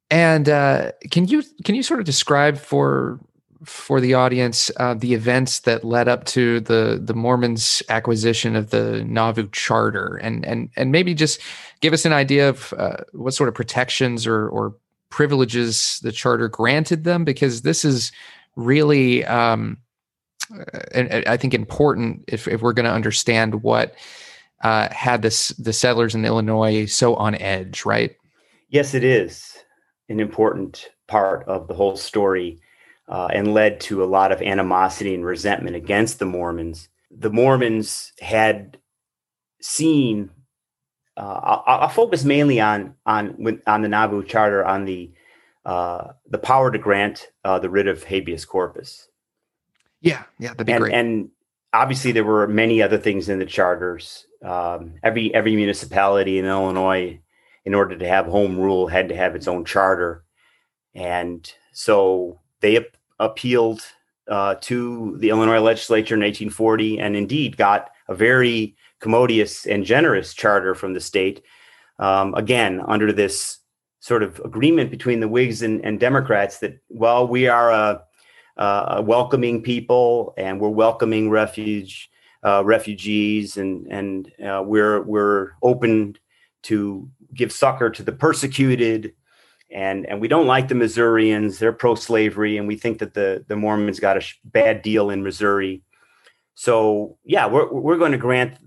[0.09, 3.19] and uh, can you can you sort of describe for
[3.65, 8.69] for the audience uh, the events that led up to the the Mormons' acquisition of
[8.69, 11.41] the Nauvoo Charter, and and and maybe just
[11.81, 14.75] give us an idea of uh, what sort of protections or or
[15.09, 18.11] privileges the charter granted them, because this is
[18.55, 19.77] really, um,
[20.93, 23.95] and I think important if if we're going to understand what
[24.63, 28.15] uh, had this the settlers in Illinois so on edge, right?
[28.69, 29.57] Yes, it is
[30.09, 32.59] an important part of the whole story
[33.07, 36.89] uh, and led to a lot of animosity and resentment against the Mormons.
[37.11, 38.77] The Mormons had
[39.61, 40.29] seen.
[41.17, 45.11] Uh, I'll, I'll, focus mainly on on on the Nauvoo Charter, on the
[45.65, 49.09] uh, the power to grant uh, the writ of habeas corpus.
[49.99, 50.93] Yeah, yeah, that'd be and, great.
[50.93, 51.29] And
[51.73, 54.27] obviously, there were many other things in the charters.
[54.43, 57.19] Um, every every municipality in Illinois,
[57.65, 60.23] in order to have home rule, had to have its own charter,
[60.93, 62.85] and so they
[63.19, 63.81] appealed
[64.27, 70.33] uh, to the Illinois legislature in 1840 and indeed got a very commodious and generous
[70.33, 71.43] charter from the state.
[71.99, 73.59] Um, again, under this
[73.99, 78.03] sort of agreement between the Whigs and, and Democrats that, well, we are a,
[78.57, 82.09] a, welcoming people and we're welcoming refuge
[82.45, 86.15] uh, refugees and and uh, we're we're open
[86.61, 89.13] to give succor to the persecuted
[89.69, 91.59] and and we don't like the Missourians.
[91.59, 95.23] They're pro-slavery, and we think that the the Mormons got a sh- bad deal in
[95.23, 95.83] Missouri.
[96.59, 98.57] So yeah, we're we're going to grant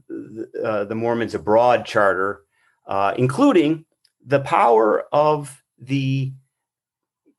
[0.64, 2.42] uh, the Mormons a broad charter,
[2.87, 3.85] uh, including
[4.24, 6.33] the power of the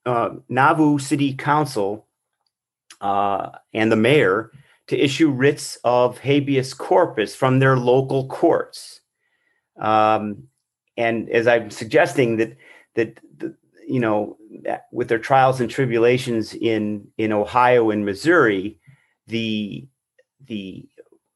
[0.06, 2.06] uh, Nauvoo City Council
[3.02, 4.52] and the mayor
[4.88, 9.00] to issue writs of habeas corpus from their local courts.
[9.80, 10.50] Um,
[10.98, 12.58] and as I'm suggesting that
[12.96, 13.22] that
[13.88, 14.36] you know
[14.92, 18.78] with their trials and tribulations in in Ohio and Missouri,
[19.28, 19.88] the
[20.52, 20.86] the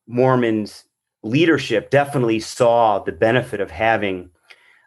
[0.08, 0.84] Mormons
[1.24, 4.30] leadership definitely saw the benefit of having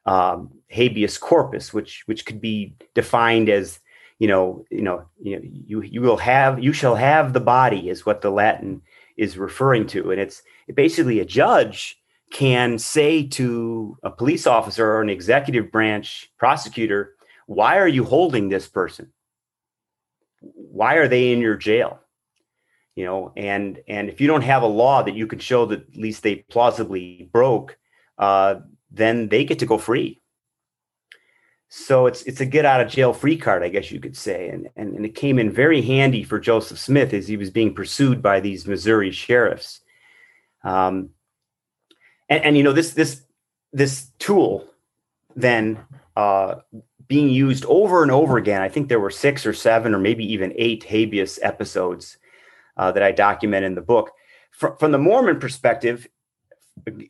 [0.05, 3.81] um, habeas corpus, which which could be defined as
[4.19, 7.89] you know you know you know, you you will have you shall have the body
[7.89, 8.83] is what the Latin
[9.17, 10.43] is referring to, and it's
[10.75, 11.99] basically a judge
[12.31, 17.15] can say to a police officer or an executive branch prosecutor,
[17.47, 19.11] why are you holding this person?
[20.41, 22.01] Why are they in your jail?
[22.99, 25.89] You know, and and if you don't have a law that you can show that
[25.89, 27.79] at least they plausibly broke,
[28.19, 28.57] uh,
[28.91, 30.21] then they get to go free.
[31.69, 34.49] So it's it's a get out of jail free card, I guess you could say,
[34.49, 37.73] and and, and it came in very handy for Joseph Smith as he was being
[37.73, 39.81] pursued by these Missouri sheriffs.
[40.65, 41.11] Um,
[42.29, 43.23] and, and you know this this
[43.73, 44.67] this tool
[45.37, 45.79] then
[46.17, 46.57] uh,
[47.07, 48.61] being used over and over again.
[48.61, 52.19] I think there were six or seven or maybe even eight habeas episodes
[52.79, 54.13] uh, that I document in the book.
[54.51, 56.09] From, from the Mormon perspective,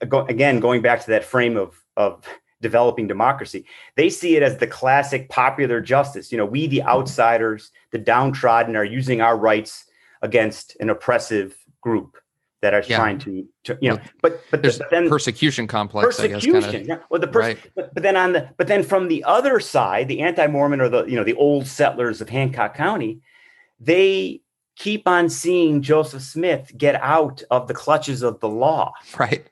[0.02, 2.24] again going back to that frame of of
[2.60, 3.64] developing democracy
[3.96, 8.74] they see it as the classic popular justice you know we the outsiders the downtrodden
[8.74, 9.84] are using our rights
[10.22, 12.16] against an oppressive group
[12.60, 12.96] that are yeah.
[12.96, 16.16] trying to, to, you know, but but, there's the, then persecution complex.
[16.16, 16.98] Persecution, I guess, kinda, yeah.
[17.08, 17.58] Well, the pers- right.
[17.76, 21.04] but, but then on the but then from the other side, the anti-Mormon or the
[21.04, 23.20] you know the old settlers of Hancock County,
[23.78, 24.40] they
[24.78, 28.94] keep on seeing Joseph Smith get out of the clutches of the law.
[29.18, 29.46] Right.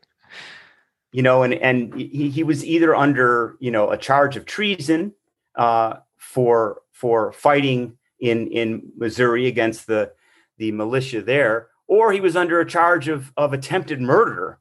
[1.12, 5.12] You know, and and he, he was either under you know a charge of treason
[5.54, 10.12] uh, for for fighting in in Missouri against the
[10.58, 14.58] the militia there or he was under a charge of, of attempted murder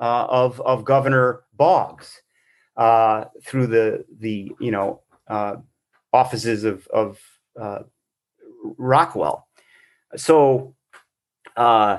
[0.00, 2.22] uh, of, of Governor Boggs
[2.76, 5.56] uh, through the, the you know, uh,
[6.12, 7.20] offices of, of
[7.60, 7.80] uh,
[8.78, 9.46] Rockwell.
[10.16, 10.74] So,
[11.56, 11.98] uh,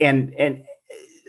[0.00, 0.64] and, and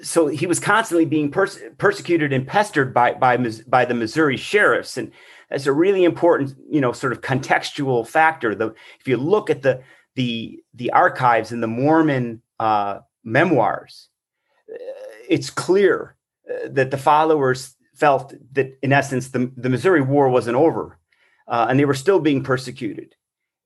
[0.04, 3.38] so he was constantly being pers- persecuted and pestered by, by,
[3.68, 4.98] by the Missouri sheriffs.
[4.98, 5.12] And
[5.50, 8.56] that's a really important, you know, sort of contextual factor.
[8.56, 9.82] The, if you look at the,
[10.16, 14.10] the the archives and the Mormon uh, memoirs,
[14.68, 14.78] uh,
[15.30, 16.16] it's clear
[16.50, 20.98] uh, that the followers felt that, in essence, the, the Missouri War wasn't over,
[21.48, 23.14] uh, and they were still being persecuted,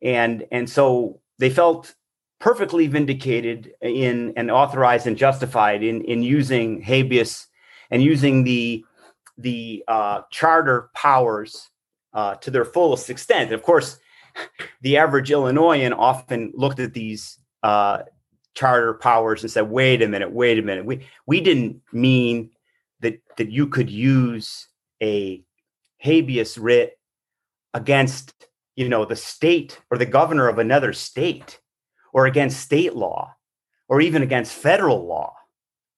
[0.01, 1.95] and and so they felt
[2.39, 7.47] perfectly vindicated in and authorized and justified in in using habeas
[7.89, 8.85] and using the
[9.37, 11.69] the uh, charter powers
[12.13, 13.45] uh, to their fullest extent.
[13.45, 13.97] And Of course,
[14.81, 18.03] the average Illinoisan often looked at these uh,
[18.53, 20.85] charter powers and said, "Wait a minute, wait a minute.
[20.85, 22.51] We we didn't mean
[22.99, 24.67] that that you could use
[25.01, 25.43] a
[25.97, 26.99] habeas writ
[27.73, 28.47] against
[28.81, 31.59] you know the state or the governor of another state
[32.13, 33.33] or against state law
[33.87, 35.33] or even against federal law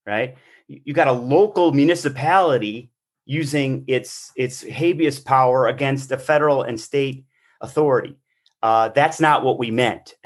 [0.05, 0.36] right?
[0.67, 2.91] You got a local municipality
[3.25, 7.25] using its its habeas power against a federal and state
[7.61, 8.17] authority.
[8.61, 10.15] Uh, that's not what we meant.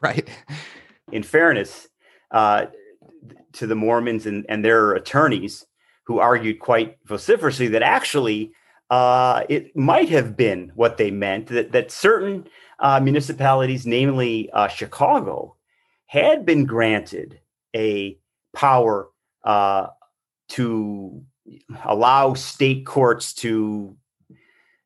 [0.00, 0.28] Right.
[1.12, 1.86] In fairness
[2.32, 2.66] uh,
[3.52, 5.64] to the mormons and, and their attorneys
[6.06, 8.50] who argued quite vociferously that actually
[8.92, 12.46] uh, it might have been what they meant that, that certain
[12.78, 15.56] uh, municipalities, namely uh, Chicago,
[16.04, 17.40] had been granted
[17.74, 18.18] a
[18.54, 19.08] power
[19.44, 19.86] uh,
[20.50, 21.22] to
[21.86, 23.96] allow state courts to,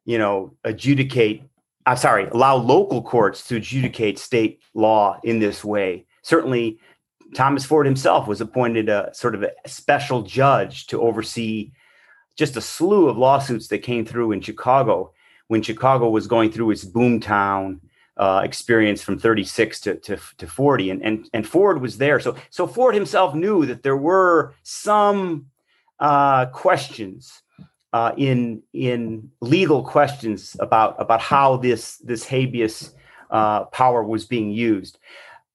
[0.04, 1.42] you know, adjudicate.
[1.84, 6.06] I'm sorry, allow local courts to adjudicate state law in this way.
[6.22, 6.78] Certainly,
[7.34, 11.72] Thomas Ford himself was appointed a sort of a special judge to oversee
[12.36, 15.12] just a slew of lawsuits that came through in Chicago
[15.48, 17.80] when Chicago was going through its boomtown
[18.16, 22.18] uh, experience from 36 to, to, to 40 and, and, and Ford was there.
[22.20, 25.46] So, so Ford himself knew that there were some
[26.00, 27.42] uh, questions
[27.92, 32.94] uh, in, in legal questions about, about how this, this habeas
[33.30, 34.98] uh, power was being used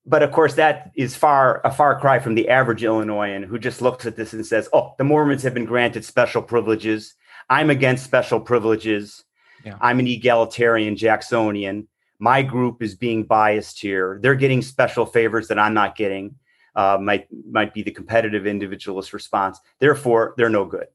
[0.05, 3.81] but of course, that is far a far cry from the average Illinoisan who just
[3.81, 7.15] looks at this and says, "Oh, the Mormons have been granted special privileges.
[7.49, 9.23] I'm against special privileges.
[9.63, 9.77] Yeah.
[9.79, 11.87] I'm an egalitarian Jacksonian.
[12.17, 14.19] My group is being biased here.
[14.21, 16.35] They're getting special favors that I'm not getting."
[16.73, 19.59] Uh, might might be the competitive individualist response.
[19.79, 20.87] Therefore, they're no good.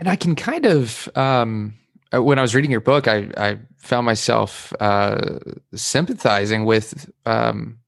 [0.00, 1.74] And I can kind of um,
[2.12, 5.38] when I was reading your book, I, I found myself uh,
[5.74, 7.78] sympathizing with um,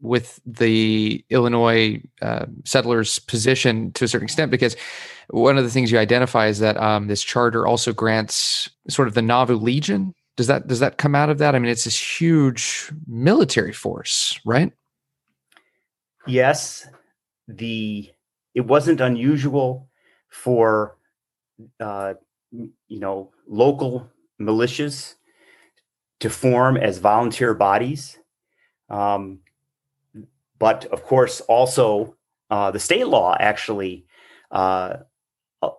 [0.00, 4.76] with the Illinois uh, settlers' position to a certain extent because
[5.30, 9.14] one of the things you identify is that um, this charter also grants sort of
[9.14, 10.14] the Nauvoo Legion.
[10.36, 11.54] Does that does that come out of that?
[11.54, 14.72] I mean, it's this huge military force, right?
[16.26, 16.86] Yes,
[17.48, 18.10] the
[18.54, 19.88] it wasn't unusual
[20.28, 20.96] for
[21.80, 22.14] uh,
[22.52, 24.08] you know, local
[24.40, 25.14] militias
[26.20, 28.18] to form as volunteer bodies.
[28.88, 29.40] Um,
[30.58, 32.16] but of course, also
[32.50, 34.06] uh, the state law actually
[34.50, 34.96] uh,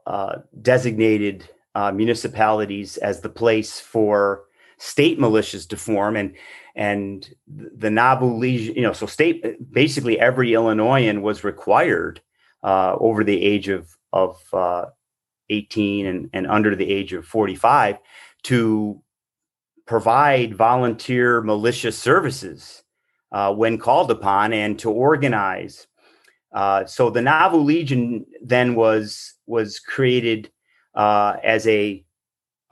[0.06, 4.44] uh, designated uh, municipalities as the place for
[4.78, 6.36] state militias to form, and
[6.76, 12.22] and the Nauvoo Legion, you know, so state basically every Illinoisan was required
[12.64, 14.86] uh, over the age of of uh,
[15.50, 17.98] 18 and, and under the age of 45
[18.44, 19.02] to
[19.86, 22.84] provide volunteer militia services
[23.32, 25.88] uh, when called upon and to organize.
[26.52, 30.52] Uh, so the Nauvoo Legion then was was created
[30.96, 32.04] uh, as a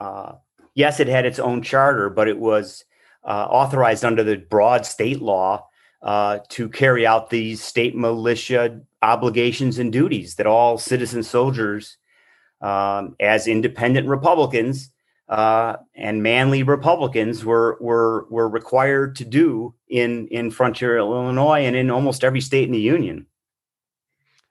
[0.00, 0.32] uh,
[0.74, 2.84] yes, it had its own charter, but it was
[3.24, 5.66] uh, authorized under the broad state law
[6.02, 11.96] uh, to carry out these state militia obligations and duties that all citizen soldiers
[12.60, 14.90] um, as independent Republicans
[15.28, 21.76] uh, and manly Republicans were were were required to do in in frontier Illinois and
[21.76, 23.26] in almost every state in the union.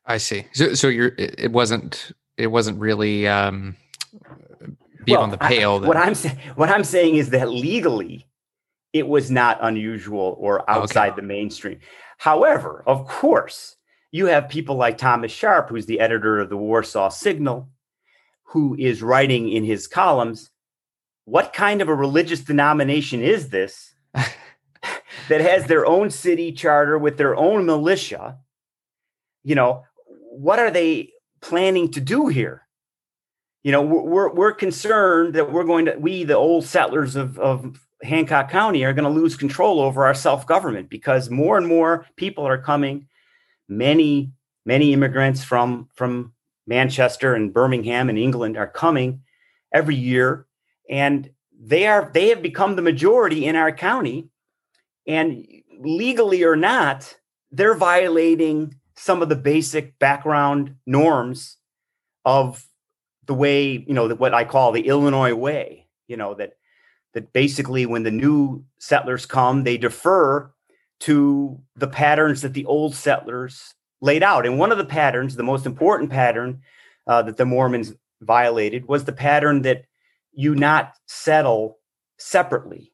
[0.06, 0.46] I see.
[0.54, 3.76] So, so you're it wasn't it wasn't really um,
[5.04, 5.84] beyond well, the pale.
[5.84, 8.28] I, what I'm saying what I'm saying is that legally,
[8.94, 11.22] it was not unusual or outside okay.
[11.22, 11.80] the mainstream.
[12.20, 13.76] However, of course,
[14.12, 17.68] you have people like Thomas Sharp, who's the editor of the Warsaw Signal,
[18.48, 20.50] who is writing in his columns,
[21.26, 27.18] what kind of a religious denomination is this that has their own city charter with
[27.18, 28.38] their own militia?
[29.44, 32.64] You know, what are they planning to do here?
[33.64, 37.78] You know, we're we're concerned that we're going to we the old settlers of of
[38.02, 42.06] Hancock County are going to lose control over our self government because more and more
[42.16, 43.08] people are coming.
[43.68, 44.32] Many
[44.66, 46.34] many immigrants from from
[46.68, 49.22] Manchester and Birmingham and England are coming
[49.74, 50.46] every year,
[50.90, 54.30] and they are they have become the majority in our county,
[55.08, 55.48] and
[55.80, 57.18] legally or not,
[57.52, 61.58] they're violating some of the basic background norms
[62.26, 62.68] of
[63.26, 65.88] the way you know what I call the Illinois way.
[66.08, 66.58] You know that
[67.14, 70.52] that basically when the new settlers come, they defer
[71.00, 74.46] to the patterns that the old settlers laid out.
[74.46, 76.62] And one of the patterns, the most important pattern
[77.08, 79.86] uh, that the Mormons violated, was the pattern that
[80.34, 81.80] you not settle
[82.18, 82.92] separately.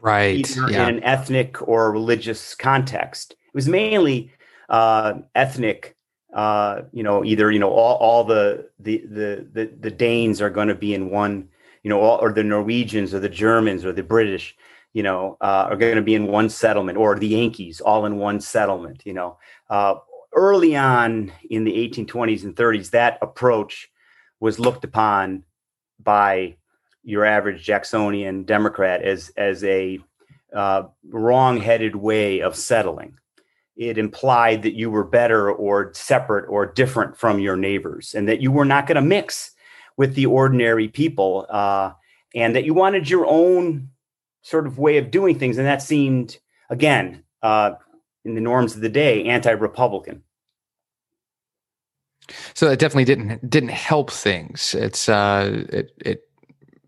[0.00, 0.48] Right.
[0.56, 0.88] Yeah.
[0.88, 3.32] In an ethnic or religious context.
[3.32, 4.32] It was mainly
[4.68, 5.96] uh, ethnic.
[6.32, 10.50] Uh, you know, either you know all, all the, the the the the Danes are
[10.50, 11.48] going to be in one,
[11.82, 14.54] you know, all, or the Norwegians or the Germans or the British,
[14.92, 18.16] you know, uh, are going to be in one settlement, or the Yankees all in
[18.18, 19.02] one settlement.
[19.04, 19.38] You know,
[19.70, 19.96] uh,
[20.34, 23.90] early on in the 1820s and 30s, that approach
[24.40, 25.44] was looked upon
[26.00, 26.56] by
[27.02, 29.98] your average Jacksonian Democrat as as a
[30.54, 33.18] uh, wrong-headed way of settling.
[33.76, 38.40] It implied that you were better or separate or different from your neighbors, and that
[38.40, 39.52] you were not going to mix
[39.96, 41.92] with the ordinary people, uh,
[42.34, 43.90] and that you wanted your own
[44.42, 45.58] sort of way of doing things.
[45.58, 46.38] And that seemed,
[46.70, 47.72] again, uh,
[48.24, 50.22] in the norms of the day, anti-republican.
[52.54, 54.74] So it definitely didn't didn't help things.
[54.74, 56.28] It's uh, it it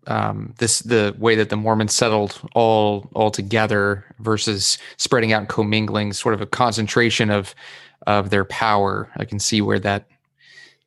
[0.07, 5.49] um, this the way that the Mormons settled all all together versus spreading out and
[5.49, 7.55] commingling, sort of a concentration of
[8.07, 9.09] of their power.
[9.17, 10.07] I can see where that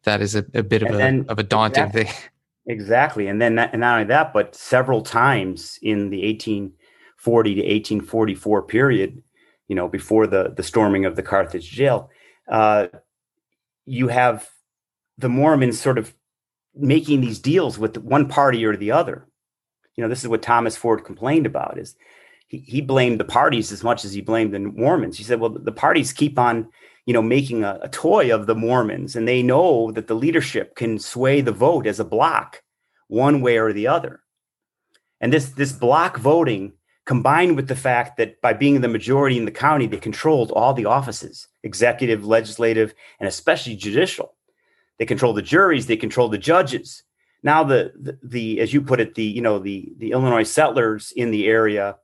[0.04, 2.14] that is a, a bit of and a of a daunting exactly, thing.
[2.66, 8.62] Exactly, and then and not only that, but several times in the 1840 to 1844
[8.62, 9.22] period,
[9.68, 12.10] you know, before the the storming of the Carthage jail,
[12.50, 12.86] uh,
[13.84, 14.48] you have
[15.18, 16.14] the Mormons sort of
[16.74, 19.28] making these deals with one party or the other.
[19.96, 21.94] You know, this is what Thomas Ford complained about is
[22.48, 25.16] he, he blamed the parties as much as he blamed the Mormons.
[25.16, 26.68] He said, well, the parties keep on,
[27.06, 30.74] you know, making a, a toy of the Mormons and they know that the leadership
[30.74, 32.62] can sway the vote as a block
[33.08, 34.20] one way or the other.
[35.20, 36.72] And this, this block voting
[37.06, 40.72] combined with the fact that by being the majority in the county, they controlled all
[40.72, 44.34] the offices, executive, legislative, and especially judicial
[44.98, 45.86] they control the juries.
[45.86, 47.02] They control the judges.
[47.42, 51.12] Now the, the, the as you put it, the you know the the Illinois settlers
[51.14, 51.96] in the area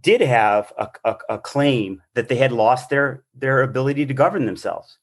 [0.00, 4.46] did have a, a, a claim that they had lost their their ability to govern
[4.46, 4.98] themselves.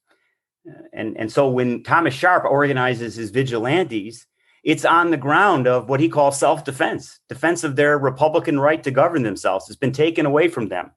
[0.94, 4.26] And and so when Thomas Sharp organizes his vigilantes,
[4.64, 8.92] it's on the ground of what he calls self-defense, defense of their Republican right to
[8.92, 10.92] govern themselves has been taken away from them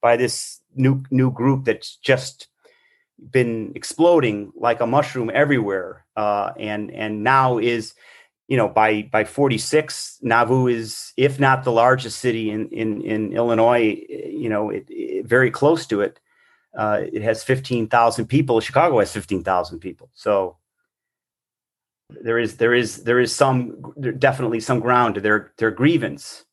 [0.00, 2.48] by this new new group that's just
[3.30, 7.94] been exploding like a mushroom everywhere, uh, and and now is,
[8.50, 13.32] you know, by by 46, Nauvoo is if not the largest city in in in
[13.32, 16.18] Illinois, you know, it, it very close to it.
[16.76, 18.60] Uh, it has 15,000 people.
[18.60, 20.08] Chicago has 15,000 people.
[20.14, 20.56] So
[22.08, 26.44] there is there is there is some definitely some ground to their their grievance.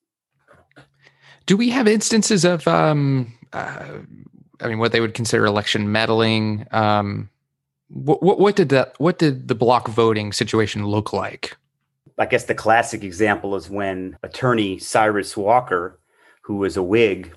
[1.48, 3.98] Do we have instances of um, uh,
[4.62, 6.68] I mean, what they would consider election meddling.
[6.70, 7.32] Um,
[7.90, 8.94] what, what, what did that?
[9.00, 11.58] What did the block voting situation look like?
[12.18, 16.00] I guess the classic example is when attorney Cyrus Walker,
[16.42, 17.34] who was a Whig,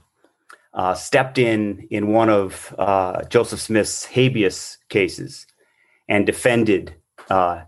[0.73, 5.47] uh, stepped in in one of uh, Joseph Smith's habeas cases
[6.09, 6.95] and defended
[7.29, 7.63] uh,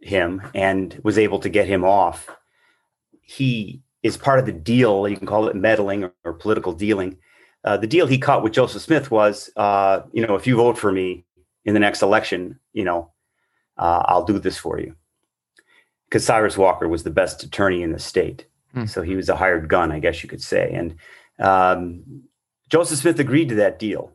[0.00, 2.28] him and was able to get him off.
[3.20, 5.06] He is part of the deal.
[5.06, 7.18] You can call it meddling or, or political dealing
[7.64, 10.76] uh, the deal he caught with Joseph Smith was, uh, you know, if you vote
[10.76, 11.24] for me
[11.64, 13.12] in the next election, you know,
[13.78, 14.96] uh, I'll do this for you.
[16.12, 18.44] Because Cyrus Walker was the best attorney in the state,
[18.74, 18.84] hmm.
[18.84, 20.70] so he was a hired gun, I guess you could say.
[20.70, 20.96] And
[21.38, 22.24] um,
[22.68, 24.12] Joseph Smith agreed to that deal.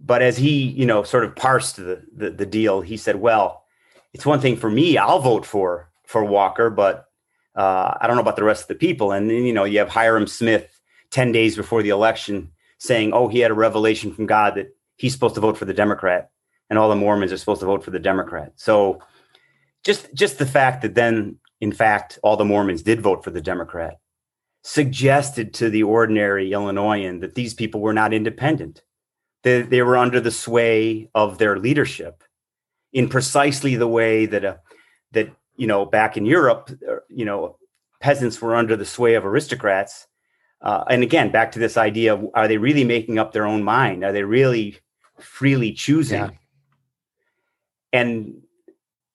[0.00, 3.62] But as he, you know, sort of parsed the, the the deal, he said, "Well,
[4.12, 4.98] it's one thing for me.
[4.98, 7.04] I'll vote for for Walker, but
[7.54, 9.78] uh, I don't know about the rest of the people." And then, you know, you
[9.78, 10.80] have Hyrum Smith
[11.10, 15.12] 10 days before the election saying, oh, he had a revelation from God that he's
[15.12, 16.30] supposed to vote for the Democrat
[16.68, 18.52] and all the Mormons are supposed to vote for the Democrat.
[18.56, 19.02] So
[19.84, 23.40] just just the fact that then, in fact, all the Mormons did vote for the
[23.40, 23.98] Democrat
[24.62, 28.82] suggested to the ordinary Illinoisan that these people were not independent.
[29.42, 32.22] They, they were under the sway of their leadership
[32.92, 34.60] in precisely the way that a,
[35.12, 37.56] that you know back in Europe, uh, you know,
[38.00, 40.06] peasants were under the sway of aristocrats
[40.62, 43.62] uh, and again, back to this idea of are they really making up their own
[43.62, 44.04] mind?
[44.04, 44.78] Are they really
[45.18, 46.20] freely choosing?
[46.20, 46.30] Yeah.
[47.92, 48.42] And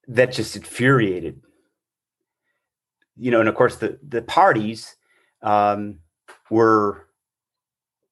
[0.08, 1.42] that just infuriated.
[3.18, 4.96] You know, and of course, the, the parties
[5.42, 6.00] um,
[6.50, 7.08] were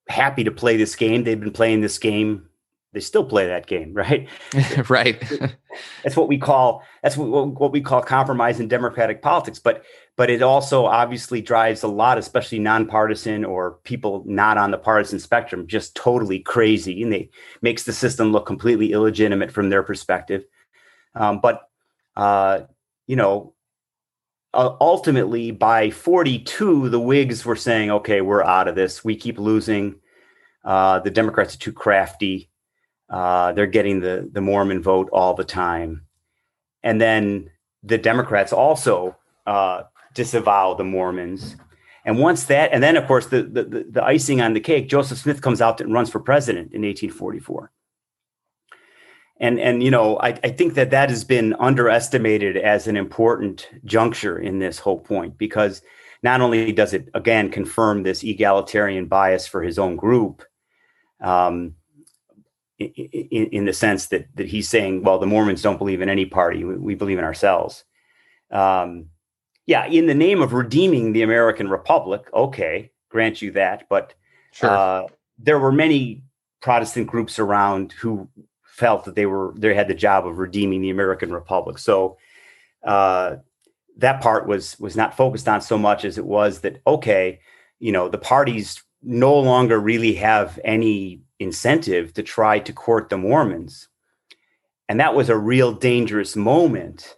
[0.07, 1.23] happy to play this game.
[1.23, 2.47] They've been playing this game
[2.93, 4.29] they still play that game, right?
[4.89, 5.19] right.
[6.03, 9.59] that's what we call that's what, what we call compromise in democratic politics.
[9.59, 9.83] But
[10.15, 15.19] but it also obviously drives a lot, especially nonpartisan or people not on the partisan
[15.19, 17.29] spectrum, just totally crazy, and they
[17.61, 20.45] makes the system look completely illegitimate from their perspective.
[21.15, 21.69] Um, but
[22.15, 22.61] uh,
[23.07, 23.53] you know,
[24.53, 29.03] uh, ultimately by 42, the Whigs were saying, "Okay, we're out of this.
[29.03, 29.95] We keep losing.
[30.63, 32.49] Uh, the Democrats are too crafty."
[33.09, 36.05] Uh, they're getting the the Mormon vote all the time,
[36.83, 37.49] and then
[37.83, 39.83] the Democrats also uh,
[40.13, 41.55] disavow the Mormons.
[42.05, 45.17] And once that, and then of course the, the the icing on the cake, Joseph
[45.17, 47.71] Smith comes out and runs for president in 1844.
[49.43, 53.67] And and you know I, I think that that has been underestimated as an important
[53.83, 55.81] juncture in this whole point because
[56.23, 60.43] not only does it again confirm this egalitarian bias for his own group,
[61.19, 61.75] um,
[62.79, 66.25] in, in, the sense that that he's saying, well, the Mormons don't believe in any
[66.25, 67.83] party; we, we believe in ourselves.
[68.49, 69.07] Um,
[69.65, 74.13] yeah, in the name of redeeming the American Republic, okay, grant you that, but
[74.53, 74.69] sure.
[74.69, 76.23] uh, there were many
[76.61, 78.29] Protestant groups around who
[78.73, 81.77] felt that they were they had the job of redeeming the American Republic.
[81.77, 82.17] So
[82.83, 83.35] uh,
[83.97, 87.39] that part was was not focused on so much as it was that okay,
[87.79, 93.17] you know, the parties no longer really have any incentive to try to court the
[93.17, 93.89] Mormons.
[94.89, 97.15] And that was a real dangerous moment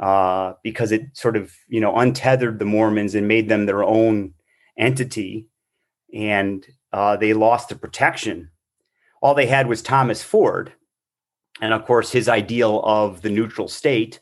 [0.00, 4.34] uh, because it sort of, you know, untethered the Mormons and made them their own
[4.78, 5.48] entity.
[6.14, 8.50] And uh, they lost the protection.
[9.20, 10.72] All they had was Thomas Ford.
[11.60, 14.20] And of course, his ideal of the neutral state.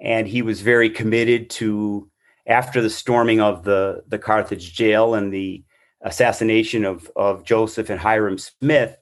[0.00, 2.10] And he was very committed to,
[2.46, 5.64] after the storming of the, the Carthage jail and the
[6.00, 8.96] assassination of, of Joseph and Hyrum Smith,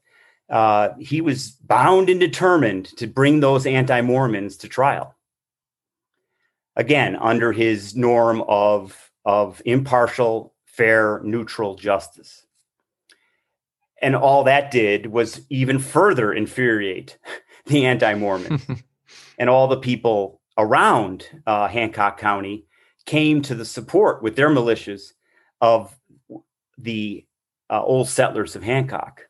[0.51, 5.15] uh, he was bound and determined to bring those anti Mormons to trial.
[6.77, 12.47] Again, under his norm of, of impartial, fair, neutral justice.
[14.03, 17.19] And all that did was even further infuriate
[17.67, 18.63] the anti Mormons.
[19.39, 22.67] and all the people around uh, Hancock County
[23.07, 25.13] came to the support with their militias
[25.61, 25.97] of
[26.79, 27.27] the
[27.71, 29.23] uh, old settlers of Hancock,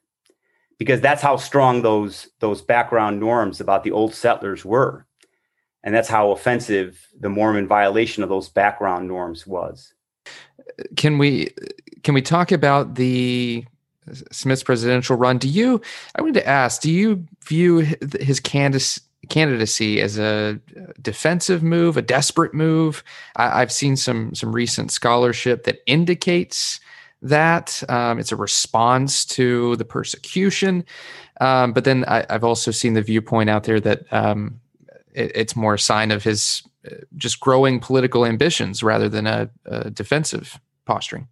[0.78, 5.06] because that's how strong those those background norms about the old settlers were,
[5.82, 9.94] and that's how offensive the Mormon violation of those background norms was.
[10.96, 11.50] Can we
[12.02, 13.64] can we talk about the
[14.32, 15.38] Smith's presidential run?
[15.38, 15.80] Do you?
[16.14, 16.80] I wanted to ask.
[16.80, 17.78] Do you view
[18.20, 19.02] his candidacy?
[19.28, 20.58] candidacy as a
[21.00, 23.04] defensive move, a desperate move.
[23.36, 26.80] I, have seen some some recent scholarship that indicates
[27.22, 27.82] that.
[27.88, 30.84] Um, it's a response to the persecution.
[31.40, 34.60] Um, but then I, have also seen the viewpoint out there that um,
[35.14, 39.50] it, it's more a sign of his uh, just growing political ambitions rather than a,
[39.66, 41.28] a, defensive posturing.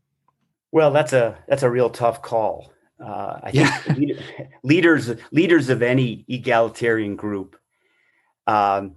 [0.72, 2.72] Well, that's a that's a real tough call.
[3.02, 3.76] Uh, I yeah.
[3.78, 4.18] think
[4.62, 7.56] leaders leaders of any egalitarian group
[8.46, 8.96] um,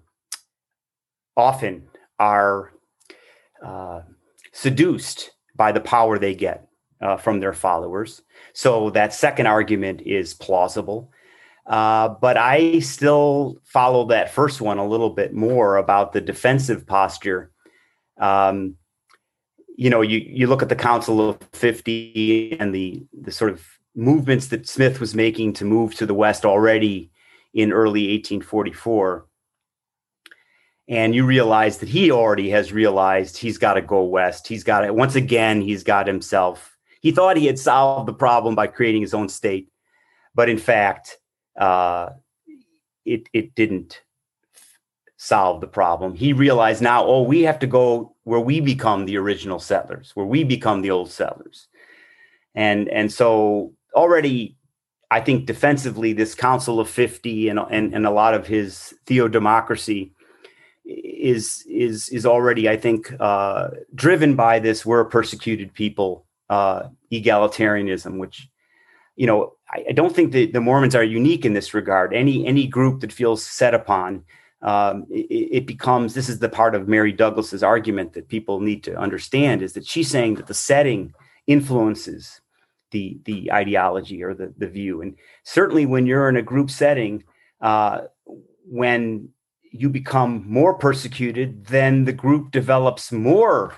[1.37, 1.87] often
[2.19, 2.71] are
[3.65, 4.01] uh,
[4.51, 6.67] seduced by the power they get
[7.01, 8.21] uh, from their followers.
[8.53, 11.11] So that second argument is plausible.
[11.67, 16.85] Uh, but I still follow that first one a little bit more about the defensive
[16.87, 17.51] posture.
[18.19, 18.75] Um,
[19.81, 23.65] you know, you, you look at the Council of 50 and the, the sort of
[23.95, 27.11] movements that Smith was making to move to the West already
[27.53, 29.25] in early 1844.
[30.87, 34.47] And you realize that he already has realized he's got to go west.
[34.47, 34.93] He's got it.
[34.93, 36.71] Once again, he's got himself
[37.01, 39.69] he thought he had solved the problem by creating his own state,
[40.35, 41.17] but in fact,
[41.59, 42.09] uh,
[43.05, 44.01] it it didn't
[45.23, 46.15] solve the problem.
[46.15, 50.25] He realized now, oh, we have to go where we become the original settlers, where
[50.25, 51.67] we become the old settlers,
[52.55, 54.57] and and so already.
[55.11, 60.11] I think defensively, this Council of 50 and, and, and a lot of his theodemocracy
[60.85, 64.85] is is is already, I think, uh, driven by this.
[64.85, 68.49] We're a persecuted people uh, egalitarianism, which
[69.17, 72.13] you know I, I, don't think that the Mormons are unique in this regard.
[72.13, 74.23] Any any group that feels set upon
[74.61, 78.83] um, it, it, becomes this is the part of Mary Douglas's argument that people need
[78.83, 81.13] to understand is that she's saying that the setting
[81.47, 82.41] influences
[82.91, 87.23] the the ideology or the the view, and certainly when you're in a group setting,
[87.61, 88.01] uh,
[88.65, 89.29] when
[89.71, 93.73] you become more persecuted, then the group develops more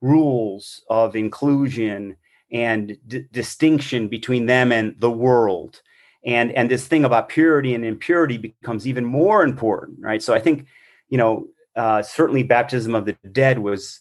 [0.00, 2.16] rules of inclusion
[2.50, 5.82] and d- distinction between them and the world
[6.24, 10.22] and and this thing about purity and impurity becomes even more important, right?
[10.22, 10.66] So I think,
[11.08, 14.00] you know, uh, certainly baptism of the dead was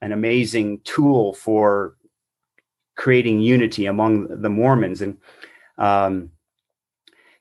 [0.00, 1.96] an amazing tool for
[2.96, 5.18] creating unity among the Mormons, and
[5.78, 6.30] um,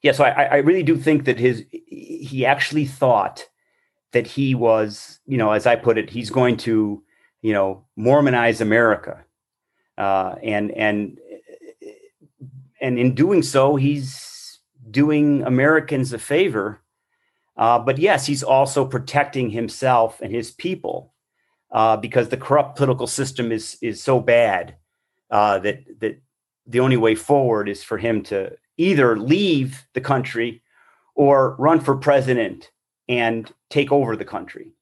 [0.01, 3.47] yeah, so I, I really do think that his he actually thought
[4.13, 7.01] that he was, you know, as I put it, he's going to,
[7.41, 9.23] you know, Mormonize America,
[9.97, 11.17] uh, and and
[12.81, 14.59] and in doing so, he's
[14.89, 16.81] doing Americans a favor.
[17.55, 21.13] Uh, but yes, he's also protecting himself and his people
[21.71, 24.75] uh, because the corrupt political system is is so bad
[25.29, 26.21] uh, that that
[26.65, 30.61] the only way forward is for him to either leave the country
[31.15, 32.71] or run for president
[33.07, 34.73] and take over the country.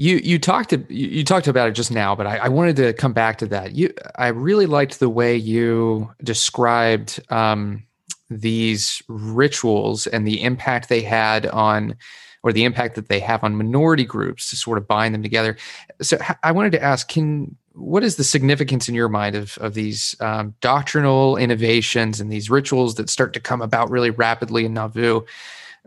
[0.00, 2.92] You you talked to, you talked about it just now, but I, I, wanted to
[2.92, 3.74] come back to that.
[3.74, 7.82] You I really liked the way you described um,
[8.30, 11.96] these rituals and the impact they had on
[12.44, 15.56] or the impact that they have on minority groups to sort of bind them together.
[16.00, 19.74] So I wanted to ask, can what is the significance in your mind of, of
[19.74, 24.74] these um, doctrinal innovations and these rituals that start to come about really rapidly in
[24.74, 25.22] Nauvoo?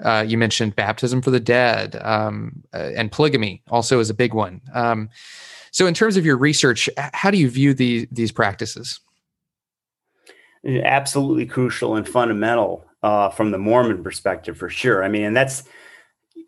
[0.02, 4.34] Uh, you mentioned baptism for the dead um, uh, and polygamy also is a big
[4.34, 4.62] one.
[4.74, 5.10] Um,
[5.72, 9.00] so, in terms of your research, how do you view the, these practices?
[10.66, 15.04] Absolutely crucial and fundamental uh, from the Mormon perspective, for sure.
[15.04, 15.64] I mean, and that's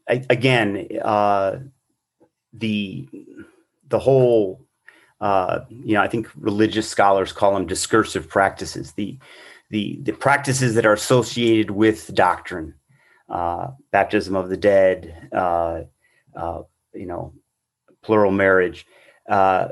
[0.07, 1.59] again uh,
[2.51, 3.07] the
[3.87, 4.63] the whole
[5.23, 9.17] uh, you know, I think religious scholars call them discursive practices, the
[9.69, 12.73] the the practices that are associated with doctrine,
[13.29, 15.81] uh, baptism of the dead, uh,
[16.35, 16.61] uh
[16.93, 17.33] you know,
[18.01, 18.85] plural marriage.
[19.29, 19.69] Uh,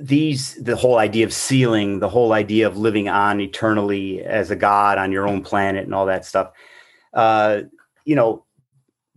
[0.00, 4.56] these the whole idea of sealing, the whole idea of living on eternally as a
[4.56, 6.52] god on your own planet, and all that stuff.
[7.12, 7.62] Uh,
[8.04, 8.44] you know,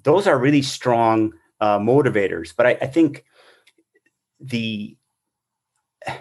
[0.04, 2.54] those are really strong motivators.
[2.56, 3.26] But I, I think
[4.40, 4.98] the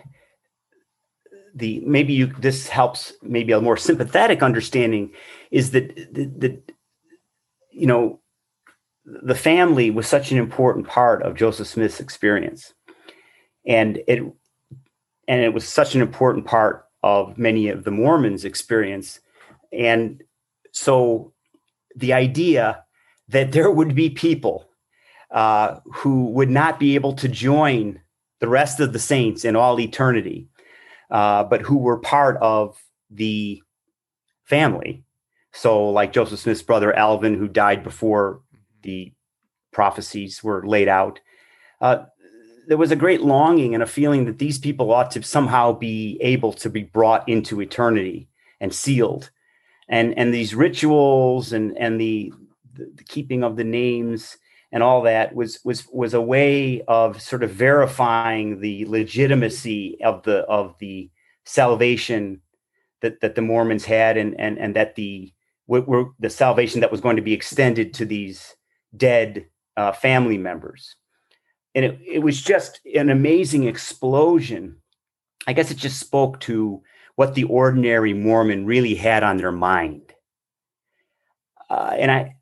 [1.54, 5.12] the maybe you this helps maybe a more sympathetic understanding
[5.50, 6.60] is that the,
[7.78, 8.20] you know
[9.04, 12.74] the family was such an important part of Joseph Smith's experience
[13.66, 14.22] and it
[15.28, 19.20] and it was such an important part of many of the Mormons experience
[19.72, 20.22] and
[20.72, 21.32] so
[21.96, 22.84] the idea
[23.28, 24.68] that there would be people
[25.30, 28.00] uh, who would not be able to join
[28.40, 30.48] the rest of the saints in all eternity,
[31.10, 33.60] uh, but who were part of the
[34.44, 35.04] family.
[35.58, 38.42] So, like Joseph Smith's brother Alvin, who died before
[38.82, 39.12] the
[39.72, 41.18] prophecies were laid out,
[41.80, 42.04] uh,
[42.68, 46.16] there was a great longing and a feeling that these people ought to somehow be
[46.20, 48.28] able to be brought into eternity
[48.60, 49.30] and sealed.
[49.88, 52.32] And, and these rituals and, and the,
[52.74, 54.36] the keeping of the names
[54.70, 60.22] and all that was was was a way of sort of verifying the legitimacy of
[60.22, 61.10] the of the
[61.44, 62.42] salvation
[63.00, 65.32] that that the Mormons had and and and that the
[65.68, 68.56] were the salvation that was going to be extended to these
[68.96, 69.46] dead
[69.76, 70.96] uh, family members
[71.74, 74.76] and it, it was just an amazing explosion
[75.46, 76.82] i guess it just spoke to
[77.14, 80.12] what the ordinary mormon really had on their mind
[81.70, 82.34] uh, and i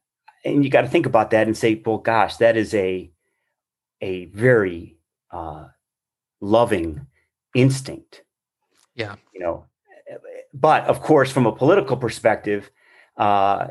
[0.47, 3.11] and you got to think about that and say, well, gosh, that is a
[4.01, 4.97] a very
[5.31, 5.67] uh,
[6.41, 7.07] loving
[7.55, 8.23] instinct.
[8.95, 9.67] Yeah, you know.
[10.55, 12.71] But of course, from a political perspective,
[13.17, 13.69] uh,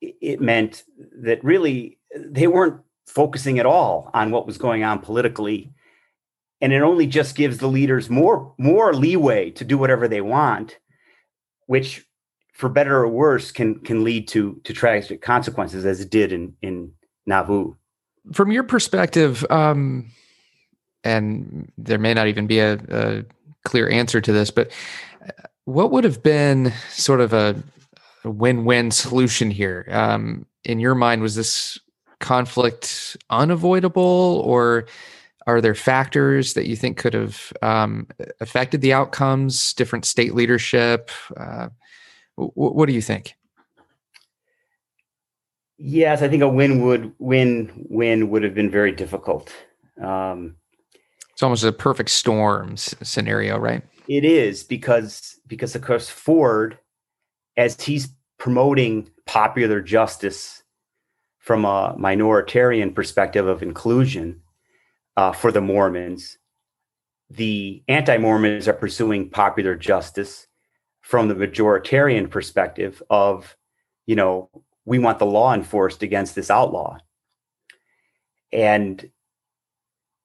[0.00, 0.84] it meant
[1.22, 5.72] that really they weren't focusing at all on what was going on politically,
[6.60, 10.78] and it only just gives the leaders more more leeway to do whatever they want,
[11.66, 12.06] which
[12.56, 16.54] for better or worse, can can lead to to tragic consequences, as it did in
[16.62, 16.92] in
[17.26, 17.74] Nauvoo.
[18.32, 20.10] From your perspective, um,
[21.04, 23.24] and there may not even be a, a
[23.64, 24.70] clear answer to this, but
[25.22, 25.32] uh,
[25.64, 27.75] what would have been sort of a, a
[28.30, 29.86] win-win solution here?
[29.90, 31.78] Um, in your mind, was this
[32.20, 34.86] conflict unavoidable, or
[35.46, 38.08] are there factors that you think could have um,
[38.40, 39.72] affected the outcomes?
[39.74, 41.10] Different state leadership.
[41.36, 41.68] Uh,
[42.36, 43.34] what do you think?
[45.78, 49.52] Yes, I think a win would win win would have been very difficult.
[50.02, 50.56] Um,
[51.32, 53.82] it's almost a perfect storm scenario, right?
[54.08, 56.78] It is because because of course Ford,
[57.56, 58.08] as he's
[58.46, 60.62] promoting popular justice
[61.40, 64.40] from a minoritarian perspective of inclusion
[65.16, 66.38] uh, for the Mormons,
[67.28, 70.46] the anti-Mormons are pursuing popular justice
[71.00, 73.56] from the majoritarian perspective of,
[74.06, 74.48] you know,
[74.84, 76.98] we want the law enforced against this outlaw.
[78.52, 79.10] And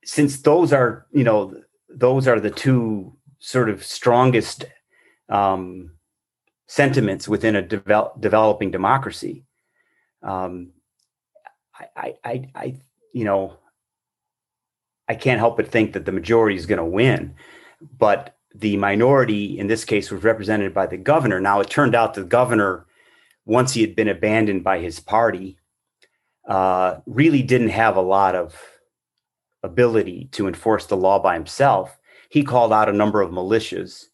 [0.06, 1.56] since those are, you know,
[1.90, 4.66] those are the two sort of strongest
[5.28, 5.94] um,
[6.72, 9.44] sentiments within a develop, developing democracy.
[10.24, 10.70] Um,
[11.98, 12.76] I, I, I,
[13.12, 13.58] you know,
[15.10, 17.36] I can't help but think that the majority is going to win,
[17.98, 21.42] but the minority in this case was represented by the governor.
[21.42, 22.86] Now it turned out the governor,
[23.44, 25.58] once he had been abandoned by his party,
[26.48, 28.58] uh, really didn't have a lot of
[29.62, 32.00] ability to enforce the law by himself.
[32.30, 34.06] He called out a number of militias,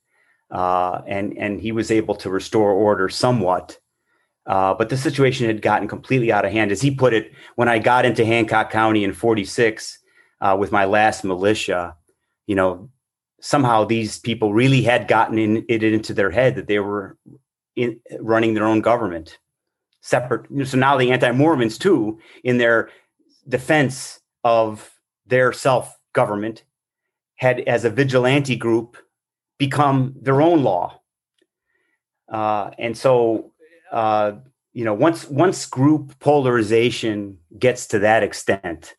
[0.52, 3.78] uh, and and he was able to restore order somewhat.
[4.46, 7.32] Uh, but the situation had gotten completely out of hand, as he put it.
[7.56, 10.00] When I got into Hancock County in '46
[10.40, 11.96] uh, with my last militia,
[12.46, 12.90] you know,
[13.42, 17.18] somehow these people really had gotten in, it into their head that they were
[17.76, 19.38] in, running their own government
[20.02, 20.48] separate.
[20.68, 22.90] So now the anti-Mormons too, in their
[23.50, 24.90] defense of
[25.26, 26.64] their self government,
[27.36, 28.98] had as a vigilante group
[29.58, 31.00] become their own law.
[32.30, 33.52] Uh, and so,
[33.92, 34.34] uh,
[34.74, 38.96] you know, once once group polarization gets to that extent,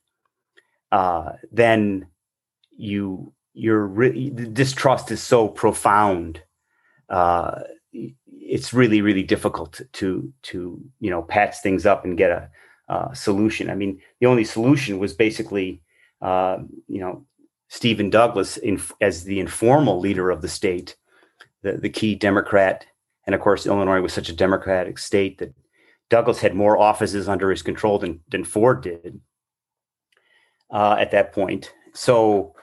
[0.91, 2.07] uh, then
[2.71, 6.43] you your re- distrust is so profound.
[7.09, 7.61] Uh,
[7.93, 12.51] it's really really difficult to to you know patch things up and get a
[13.15, 13.69] solution.
[13.69, 15.83] I mean, the only solution was basically
[16.23, 17.27] uh, you know
[17.69, 20.97] Stephen Douglas in, as the informal leader of the state,
[21.63, 22.87] the the key Democrat,
[23.27, 25.55] and of course Illinois was such a Democratic state that
[26.11, 29.21] Douglas had more offices under his control than than Ford did
[30.71, 31.73] uh, at that point.
[31.93, 32.55] So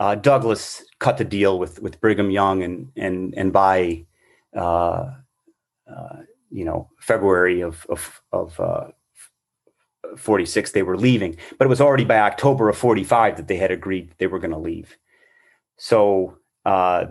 [0.00, 4.06] uh, Douglas cut the deal with with Brigham Young, and and and by
[4.56, 5.10] uh,
[5.90, 6.16] uh,
[6.50, 8.88] you know February of of, of uh,
[10.16, 13.70] 46 they were leaving but it was already by october of 45 that they had
[13.70, 14.96] agreed they were going to leave.
[15.76, 17.06] So uh,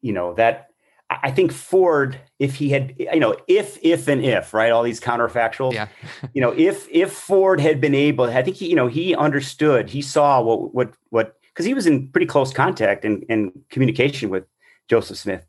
[0.00, 0.68] you know that
[1.08, 5.00] i think ford if he had you know if if and if right all these
[5.00, 5.86] counterfactuals yeah.
[6.34, 9.88] you know if if ford had been able i think he you know he understood
[9.88, 14.30] he saw what what what because he was in pretty close contact and, and communication
[14.30, 14.44] with
[14.88, 15.46] joseph smith.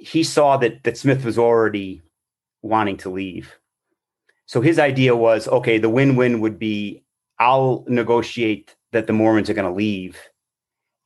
[0.00, 2.02] He saw that that Smith was already
[2.62, 3.58] wanting to leave.
[4.48, 7.04] So his idea was okay, the win-win would be
[7.38, 10.18] I'll negotiate that the Mormons are going to leave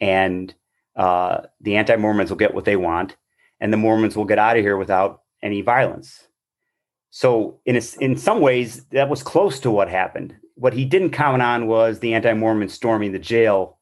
[0.00, 0.54] and
[0.96, 3.16] uh, the anti-Mormons will get what they want
[3.60, 6.28] and the Mormons will get out of here without any violence.
[7.10, 10.36] So in a, in some ways that was close to what happened.
[10.54, 13.80] What he didn't count on was the anti-Mormons storming the jail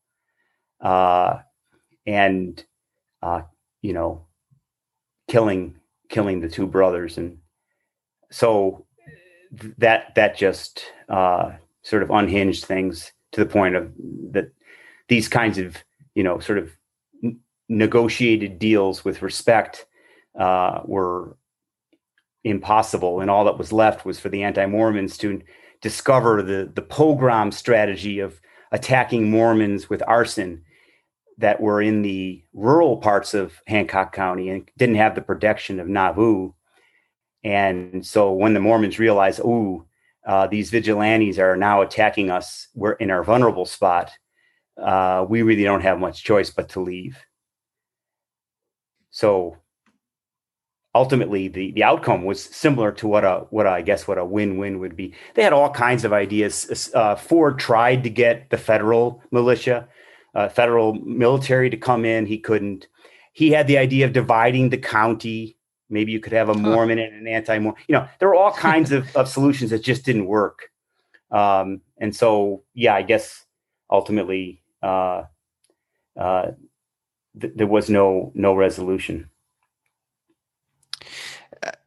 [0.80, 1.40] uh,
[2.06, 2.64] and
[3.22, 3.42] uh,
[3.82, 4.26] you know
[5.28, 5.76] killing
[6.08, 7.38] killing the two brothers and
[8.30, 8.86] so
[9.78, 13.92] that that just uh, sort of unhinged things to the point of
[14.30, 14.53] that
[15.09, 15.76] these kinds of
[16.14, 16.70] you know sort of
[17.68, 19.86] negotiated deals with respect
[20.38, 21.36] uh, were
[22.42, 25.42] impossible and all that was left was for the anti-mormons to
[25.82, 28.40] discover the the pogrom strategy of
[28.72, 30.62] attacking mormons with arson
[31.40, 35.88] that were in the rural parts of Hancock County and didn't have the protection of
[35.88, 36.53] Nauvoo.
[37.43, 39.86] And so when the Mormons realized, oh,
[40.26, 44.11] uh, these vigilantes are now attacking us, we're in our vulnerable spot.
[44.80, 47.18] Uh, we really don't have much choice but to leave.
[49.11, 49.57] So
[50.95, 54.24] ultimately, the, the outcome was similar to what a what a, I guess what a
[54.24, 55.14] win win would be.
[55.34, 56.91] They had all kinds of ideas.
[56.95, 59.88] Uh, Ford tried to get the federal militia
[60.34, 62.26] uh, federal military to come in.
[62.26, 62.86] He couldn't.
[63.32, 65.57] He had the idea of dividing the county.
[65.91, 67.80] Maybe you could have a Mormon and an anti-Mormon.
[67.88, 70.70] You know, there were all kinds of, of solutions that just didn't work.
[71.30, 73.45] Um, and so, yeah, I guess
[73.91, 75.24] ultimately uh,
[76.18, 76.53] uh,
[77.41, 79.28] th- there was no no resolution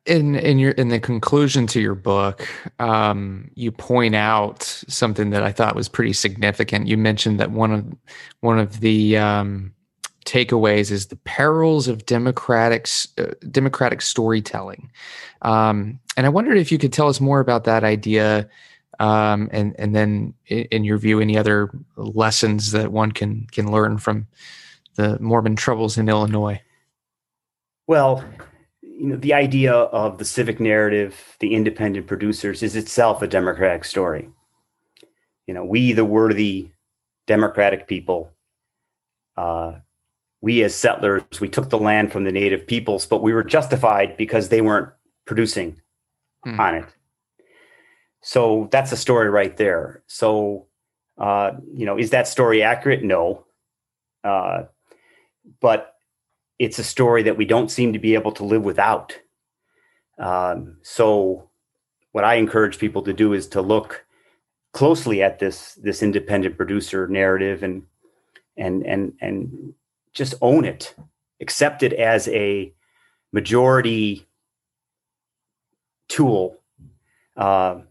[0.05, 2.47] in in your in the conclusion to your book,
[2.79, 6.87] um, you point out something that I thought was pretty significant.
[6.87, 7.85] You mentioned that one of
[8.41, 9.73] one of the um,
[10.25, 14.91] takeaways is the perils of democratic uh, democratic storytelling,
[15.41, 18.49] um, and I wondered if you could tell us more about that idea,
[18.99, 23.71] um, and and then in, in your view, any other lessons that one can can
[23.71, 24.27] learn from
[24.95, 26.61] the Mormon troubles in Illinois.
[27.87, 28.23] Well,
[28.81, 33.85] you know, the idea of the civic narrative, the independent producers, is itself a democratic
[33.85, 34.29] story.
[35.47, 36.69] You know, we, the worthy
[37.27, 38.31] democratic people,
[39.35, 39.73] uh,
[40.43, 44.17] we as settlers we took the land from the native peoples, but we were justified
[44.17, 44.89] because they weren't
[45.25, 45.81] producing
[46.43, 46.59] hmm.
[46.59, 46.85] on it.
[48.19, 50.03] So that's a story right there.
[50.07, 50.67] So,
[51.17, 53.03] uh, you know, is that story accurate?
[53.03, 53.45] No.
[54.21, 54.63] Uh,
[55.61, 55.95] but
[56.59, 59.17] it's a story that we don't seem to be able to live without.
[60.19, 61.49] Um, so,
[62.11, 64.05] what I encourage people to do is to look
[64.73, 67.83] closely at this this independent producer narrative and
[68.57, 69.73] and and and
[70.13, 70.95] just own it,
[71.41, 72.73] accept it as a
[73.31, 74.27] majority
[76.07, 76.57] tool.
[77.35, 77.81] Uh,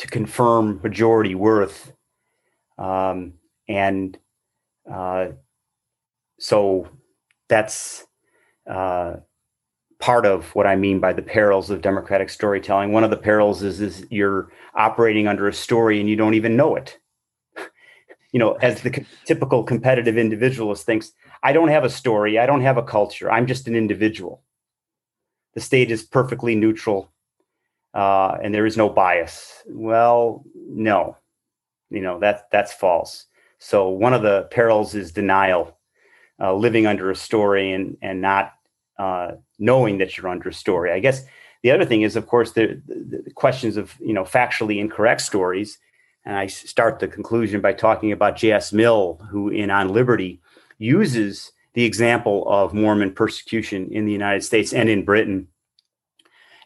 [0.00, 1.92] to confirm majority worth.
[2.78, 3.34] Um,
[3.68, 4.16] and
[4.90, 5.26] uh,
[6.38, 6.88] so
[7.48, 8.06] that's
[8.68, 9.16] uh,
[9.98, 12.92] part of what I mean by the perils of democratic storytelling.
[12.92, 16.56] One of the perils is, is you're operating under a story and you don't even
[16.56, 16.98] know it.
[18.32, 21.12] You know, as the typical competitive individualist thinks,
[21.42, 24.42] I don't have a story, I don't have a culture, I'm just an individual.
[25.54, 27.10] The state is perfectly neutral
[27.94, 29.62] uh, and there is no bias.
[29.66, 31.16] Well, no,
[31.90, 33.26] you know that that's false.
[33.58, 35.76] So one of the perils is denial,
[36.40, 38.52] uh, living under a story and and not
[38.98, 40.92] uh, knowing that you're under a story.
[40.92, 41.24] I guess
[41.62, 45.22] the other thing is, of course, the, the, the questions of you know factually incorrect
[45.22, 45.78] stories.
[46.24, 48.72] And I start the conclusion by talking about J.S.
[48.72, 50.40] Mill, who in On Liberty
[50.78, 55.48] uses the example of Mormon persecution in the United States and in Britain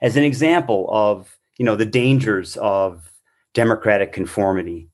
[0.02, 3.12] as an example of you know the dangers of
[3.54, 4.90] democratic conformity.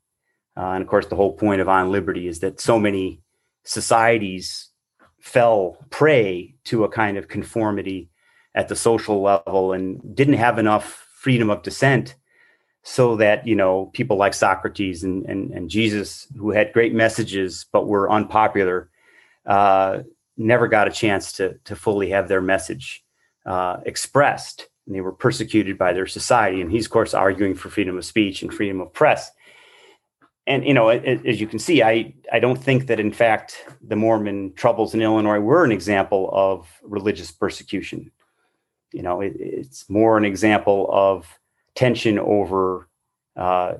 [0.56, 3.22] Uh, and of course, the whole point of On Liberty is that so many
[3.64, 4.68] societies
[5.20, 8.10] fell prey to a kind of conformity
[8.54, 12.16] at the social level and didn't have enough freedom of dissent
[12.82, 17.66] so that you know people like socrates and, and, and jesus who had great messages
[17.72, 18.90] but were unpopular
[19.46, 20.00] uh,
[20.36, 23.04] never got a chance to, to fully have their message
[23.46, 26.60] uh, expressed and they were persecuted by their society.
[26.60, 29.30] And he's, of course, arguing for freedom of speech and freedom of press.
[30.48, 33.94] And you know, as you can see, I I don't think that in fact the
[33.94, 38.10] Mormon troubles in Illinois were an example of religious persecution.
[38.92, 41.38] You know, it, it's more an example of
[41.80, 42.86] tension over
[43.36, 43.72] uh,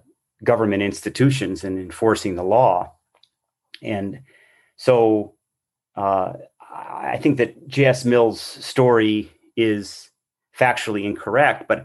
[0.43, 2.95] government institutions and enforcing the law.
[3.83, 4.23] And
[4.77, 5.35] so,
[5.97, 6.33] uh,
[6.75, 8.07] I think that J.S.
[8.07, 10.09] Mill's story is
[10.59, 11.69] factually incorrect.
[11.69, 11.85] But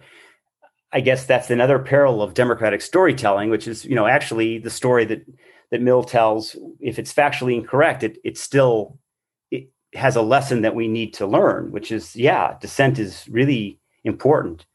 [0.93, 5.03] I guess that's another peril of democratic storytelling, which is, you know, actually the story
[5.05, 5.26] that
[5.72, 8.99] that Mill tells, if it's factually incorrect, it it still
[9.51, 13.82] it has a lesson that we need to learn, which is, yeah, dissent is really
[14.05, 14.66] important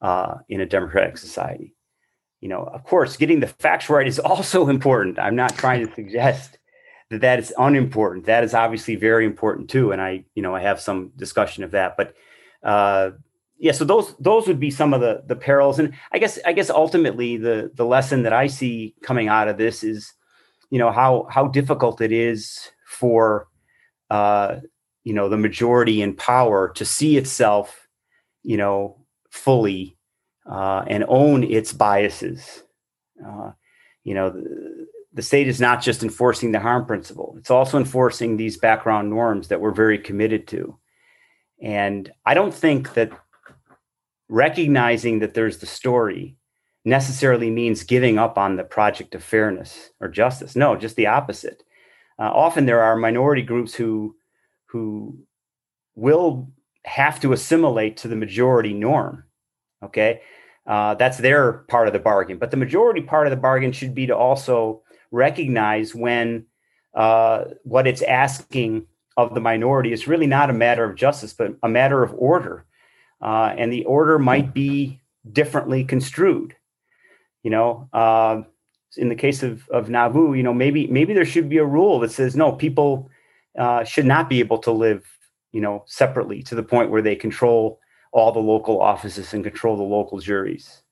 [0.00, 1.74] uh, in a democratic society.
[2.40, 5.18] You know, of course, getting the facts right is also important.
[5.18, 6.58] I'm not trying to suggest
[7.10, 8.26] that that is unimportant.
[8.26, 11.72] That is obviously very important too, and I, you know, I have some discussion of
[11.72, 11.96] that.
[11.96, 12.14] But
[12.62, 13.10] uh,
[13.58, 16.52] yeah, so those those would be some of the the perils, and I guess I
[16.52, 20.12] guess ultimately the the lesson that I see coming out of this is,
[20.70, 23.48] you know, how how difficult it is for,
[24.08, 24.56] uh,
[25.04, 27.88] you know, the majority in power to see itself,
[28.42, 28.99] you know,
[29.30, 29.96] fully
[30.50, 32.62] uh, and own its biases.
[33.24, 33.52] Uh,
[34.04, 38.36] you know, the, the state is not just enforcing the harm principle; it's also enforcing
[38.36, 40.78] these background norms that we're very committed to.
[41.62, 43.10] And I don't think that
[44.28, 46.36] recognizing that there's the story
[46.84, 50.56] necessarily means giving up on the project of fairness or justice.
[50.56, 51.62] No, just the opposite.
[52.18, 54.16] Uh, often there are minority groups who
[54.66, 55.18] who
[55.94, 56.48] will
[56.84, 59.24] have to assimilate to the majority norm.
[59.82, 60.20] Okay,
[60.66, 62.38] uh, that's their part of the bargain.
[62.38, 66.46] But the majority part of the bargain should be to also recognize when
[66.94, 71.54] uh, what it's asking of the minority is really not a matter of justice, but
[71.62, 72.64] a matter of order
[73.20, 75.00] uh, and the order might be
[75.30, 76.54] differently construed.
[77.42, 78.42] You know, uh,
[78.96, 82.00] in the case of of Nauvoo, you know, maybe maybe there should be a rule
[82.00, 83.10] that says no, people
[83.58, 85.04] uh, should not be able to live,
[85.52, 87.80] you know, separately to the point where they control
[88.12, 90.82] all the local offices and control the local juries.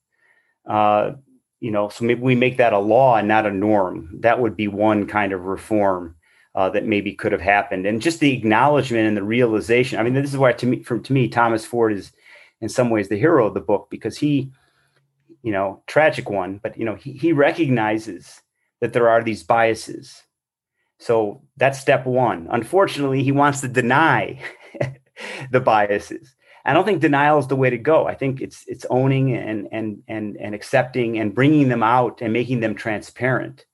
[0.69, 1.13] Uh,
[1.61, 4.11] you know, so maybe we make that a law and not a norm.
[4.21, 6.15] That would be one kind of reform
[6.55, 9.99] uh, that maybe could have happened, and just the acknowledgement and the realization.
[9.99, 12.13] I mean, this is why to me, from to me, Thomas Ford is
[12.61, 14.51] in some ways the hero of the book because he,
[15.43, 18.41] you know, tragic one, but you know, he, he recognizes
[18.81, 20.23] that there are these biases.
[20.99, 22.49] So that's step one.
[22.51, 24.41] Unfortunately, he wants to deny
[25.51, 26.35] the biases.
[26.65, 28.07] I don't think denial is the way to go.
[28.07, 32.33] I think it's it's owning and and and and accepting and bringing them out and
[32.33, 33.65] making them transparent.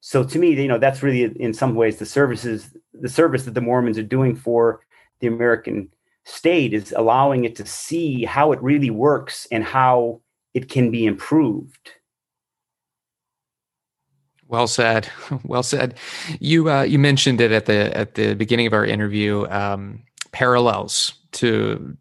[0.00, 3.54] so to me, you know, that's really in some ways the services, the service that
[3.54, 4.80] the Mormons are doing for
[5.20, 5.88] the American
[6.24, 10.20] state is allowing it to see how it really works and how
[10.54, 11.97] it can be improved.
[14.48, 15.08] Well said.
[15.44, 15.94] Well said.
[16.40, 19.46] You uh, you mentioned it at the at the beginning of our interview.
[19.48, 21.96] Um, parallels to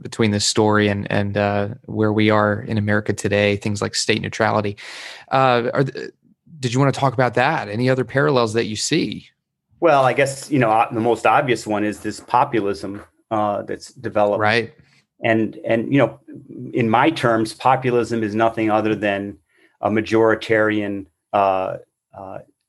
[0.00, 3.56] between this story and and uh, where we are in America today.
[3.56, 4.76] Things like state neutrality.
[5.30, 6.10] Uh, are th-
[6.60, 7.68] did you want to talk about that?
[7.68, 9.28] Any other parallels that you see?
[9.80, 14.40] Well, I guess you know the most obvious one is this populism uh, that's developed,
[14.40, 14.74] right?
[15.22, 16.20] And and you know,
[16.72, 19.38] in my terms, populism is nothing other than
[19.80, 21.06] a majoritarian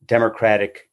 [0.05, 0.89] democratic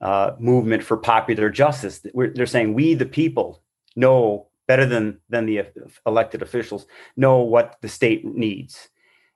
[0.00, 2.00] uh, movement for popular justice.
[2.14, 3.62] We're, they're saying we, the people,
[3.96, 5.66] know better than than the
[6.06, 8.88] elected officials, know what the state needs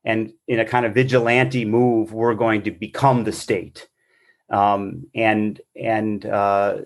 [0.05, 3.89] and in a kind of vigilante move, we're going to become the state.
[4.51, 6.78] Um, and and uh,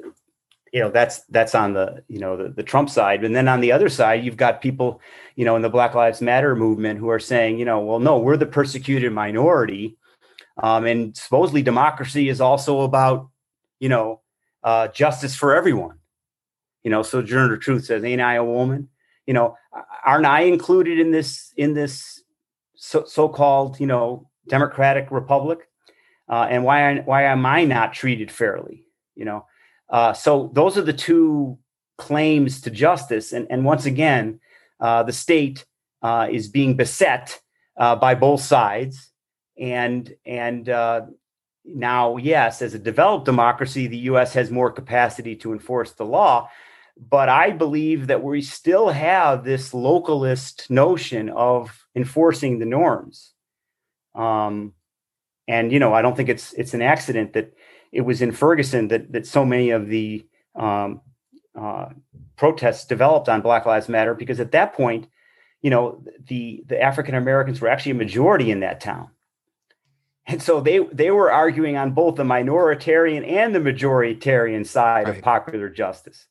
[0.73, 3.61] you know that's that's on the you know the, the Trump side, and then on
[3.61, 5.01] the other side, you've got people
[5.35, 8.19] you know in the Black Lives Matter movement who are saying you know well no
[8.19, 9.97] we're the persecuted minority,
[10.59, 13.29] um, and supposedly democracy is also about
[13.81, 14.21] you know
[14.63, 15.99] uh, justice for everyone.
[16.85, 18.89] You know, so Sojourner Truth says, "Ain't I a woman?"
[19.27, 19.57] You know,
[20.05, 22.23] aren't I included in this in this
[22.75, 25.69] so, so-called, you know, democratic republic,
[26.29, 28.85] uh, and why why am I not treated fairly?
[29.17, 29.47] You know,
[29.91, 31.59] uh, so those are the two
[31.99, 34.41] claims to justice, and and once again,
[34.81, 35.67] uh, the state
[36.03, 37.41] uh, is being beset
[37.77, 39.08] uh, by both sides,
[39.59, 41.03] and and uh,
[41.65, 44.33] now, yes, as a developed democracy, the U.S.
[44.35, 46.49] has more capacity to enforce the law.
[46.97, 53.35] But I believe that we still have this localist notion of enforcing the norms.
[54.15, 54.73] Um,
[55.47, 57.55] and you know, I don't think it's it's an accident that
[57.93, 61.01] it was in Ferguson that that so many of the um,
[61.59, 61.91] uh,
[62.37, 65.07] protests developed on Black Lives Matter because at that point,
[65.63, 69.11] you know, the the African Americans were actually a majority in that town,
[70.29, 75.17] and so they they were arguing on both the minoritarian and the majoritarian side right.
[75.17, 76.27] of popular justice.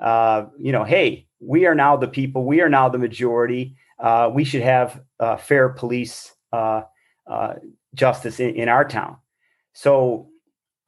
[0.00, 3.76] Uh, you know, hey, we are now the people, we are now the majority.
[3.98, 6.82] Uh, we should have uh, fair police uh,
[7.26, 7.54] uh,
[7.94, 9.16] justice in, in, our town.
[9.72, 10.28] So,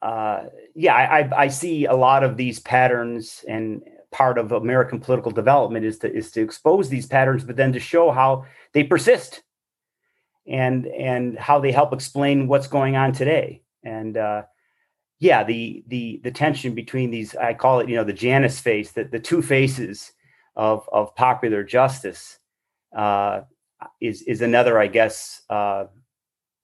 [0.01, 0.45] uh,
[0.75, 3.81] yeah, I, I, see a lot of these patterns, and
[4.11, 7.79] part of American political development is to is to expose these patterns, but then to
[7.79, 9.43] show how they persist,
[10.51, 13.63] and and how they help explain what's going on today.
[13.83, 14.17] And
[15.21, 18.91] yeah, the the the tension between these, I call it, you know, the Janus face,
[18.91, 20.11] the, the two faces
[20.55, 22.39] of of popular justice,
[22.97, 23.41] uh,
[24.01, 25.85] is is another, I guess, uh,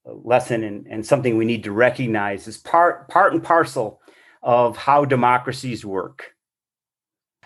[0.06, 4.02] lesson and, and something we need to recognize as part part and parcel
[4.42, 6.34] of how democracies work.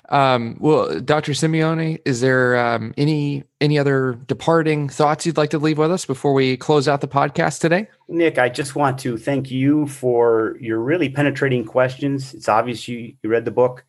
[0.10, 1.32] Um, well, Dr.
[1.32, 6.06] Simeone, is there um, any any other departing thoughts you'd like to leave with us
[6.06, 7.88] before we close out the podcast today?
[8.10, 12.34] Nick, I just want to thank you for your really penetrating questions.
[12.34, 13.86] It's obvious you, you read the book,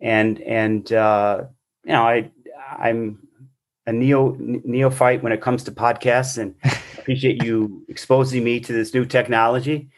[0.00, 1.44] and and uh,
[1.84, 2.30] you know I
[2.78, 3.28] I'm
[3.86, 6.54] a neo neophyte when it comes to podcasts, and
[6.98, 9.90] appreciate you exposing me to this new technology,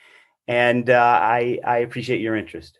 [0.49, 2.80] and uh, I I appreciate your interest.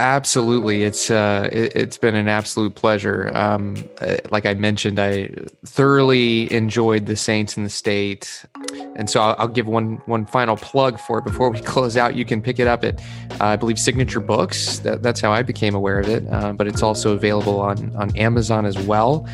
[0.00, 3.32] Absolutely, it's uh, it, has been an absolute pleasure.
[3.34, 5.30] Um, uh, like I mentioned, I
[5.66, 8.46] thoroughly enjoyed the Saints in the State,
[8.94, 12.14] and so I'll, I'll, give one one final plug for it before we close out.
[12.14, 13.00] You can pick it up at,
[13.40, 14.78] uh, I believe, Signature Books.
[14.78, 16.24] That, that's how I became aware of it.
[16.30, 19.26] Uh, but it's also available on on Amazon as well,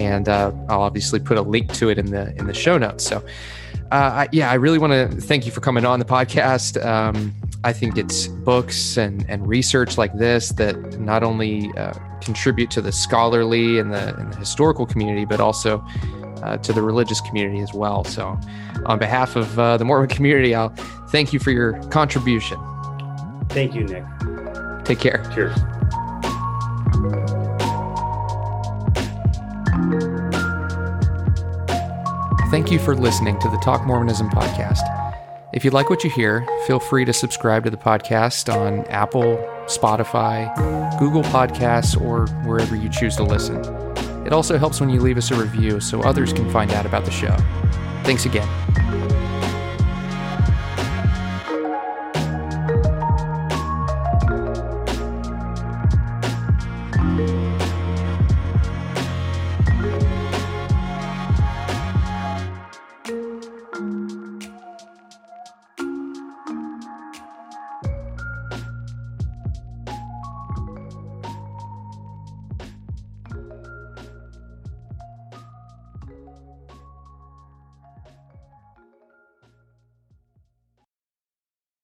[0.00, 3.04] and uh, I'll obviously put a link to it in the in the show notes.
[3.04, 3.24] So,
[3.92, 6.84] uh, yeah, I really want to thank you for coming on the podcast.
[6.84, 7.34] Um,
[7.64, 12.80] I think it's books and, and research like this that not only uh, contribute to
[12.80, 15.84] the scholarly and the, and the historical community, but also
[16.42, 18.04] uh, to the religious community as well.
[18.04, 18.38] So,
[18.86, 20.70] on behalf of uh, the Mormon community, I'll
[21.10, 22.58] thank you for your contribution.
[23.48, 24.04] Thank you, Nick.
[24.84, 25.28] Take care.
[25.34, 25.58] Cheers.
[32.50, 35.07] Thank you for listening to the Talk Mormonism podcast.
[35.50, 39.38] If you like what you hear, feel free to subscribe to the podcast on Apple,
[39.64, 40.54] Spotify,
[40.98, 43.56] Google Podcasts, or wherever you choose to listen.
[44.26, 47.06] It also helps when you leave us a review so others can find out about
[47.06, 47.34] the show.
[48.04, 48.46] Thanks again.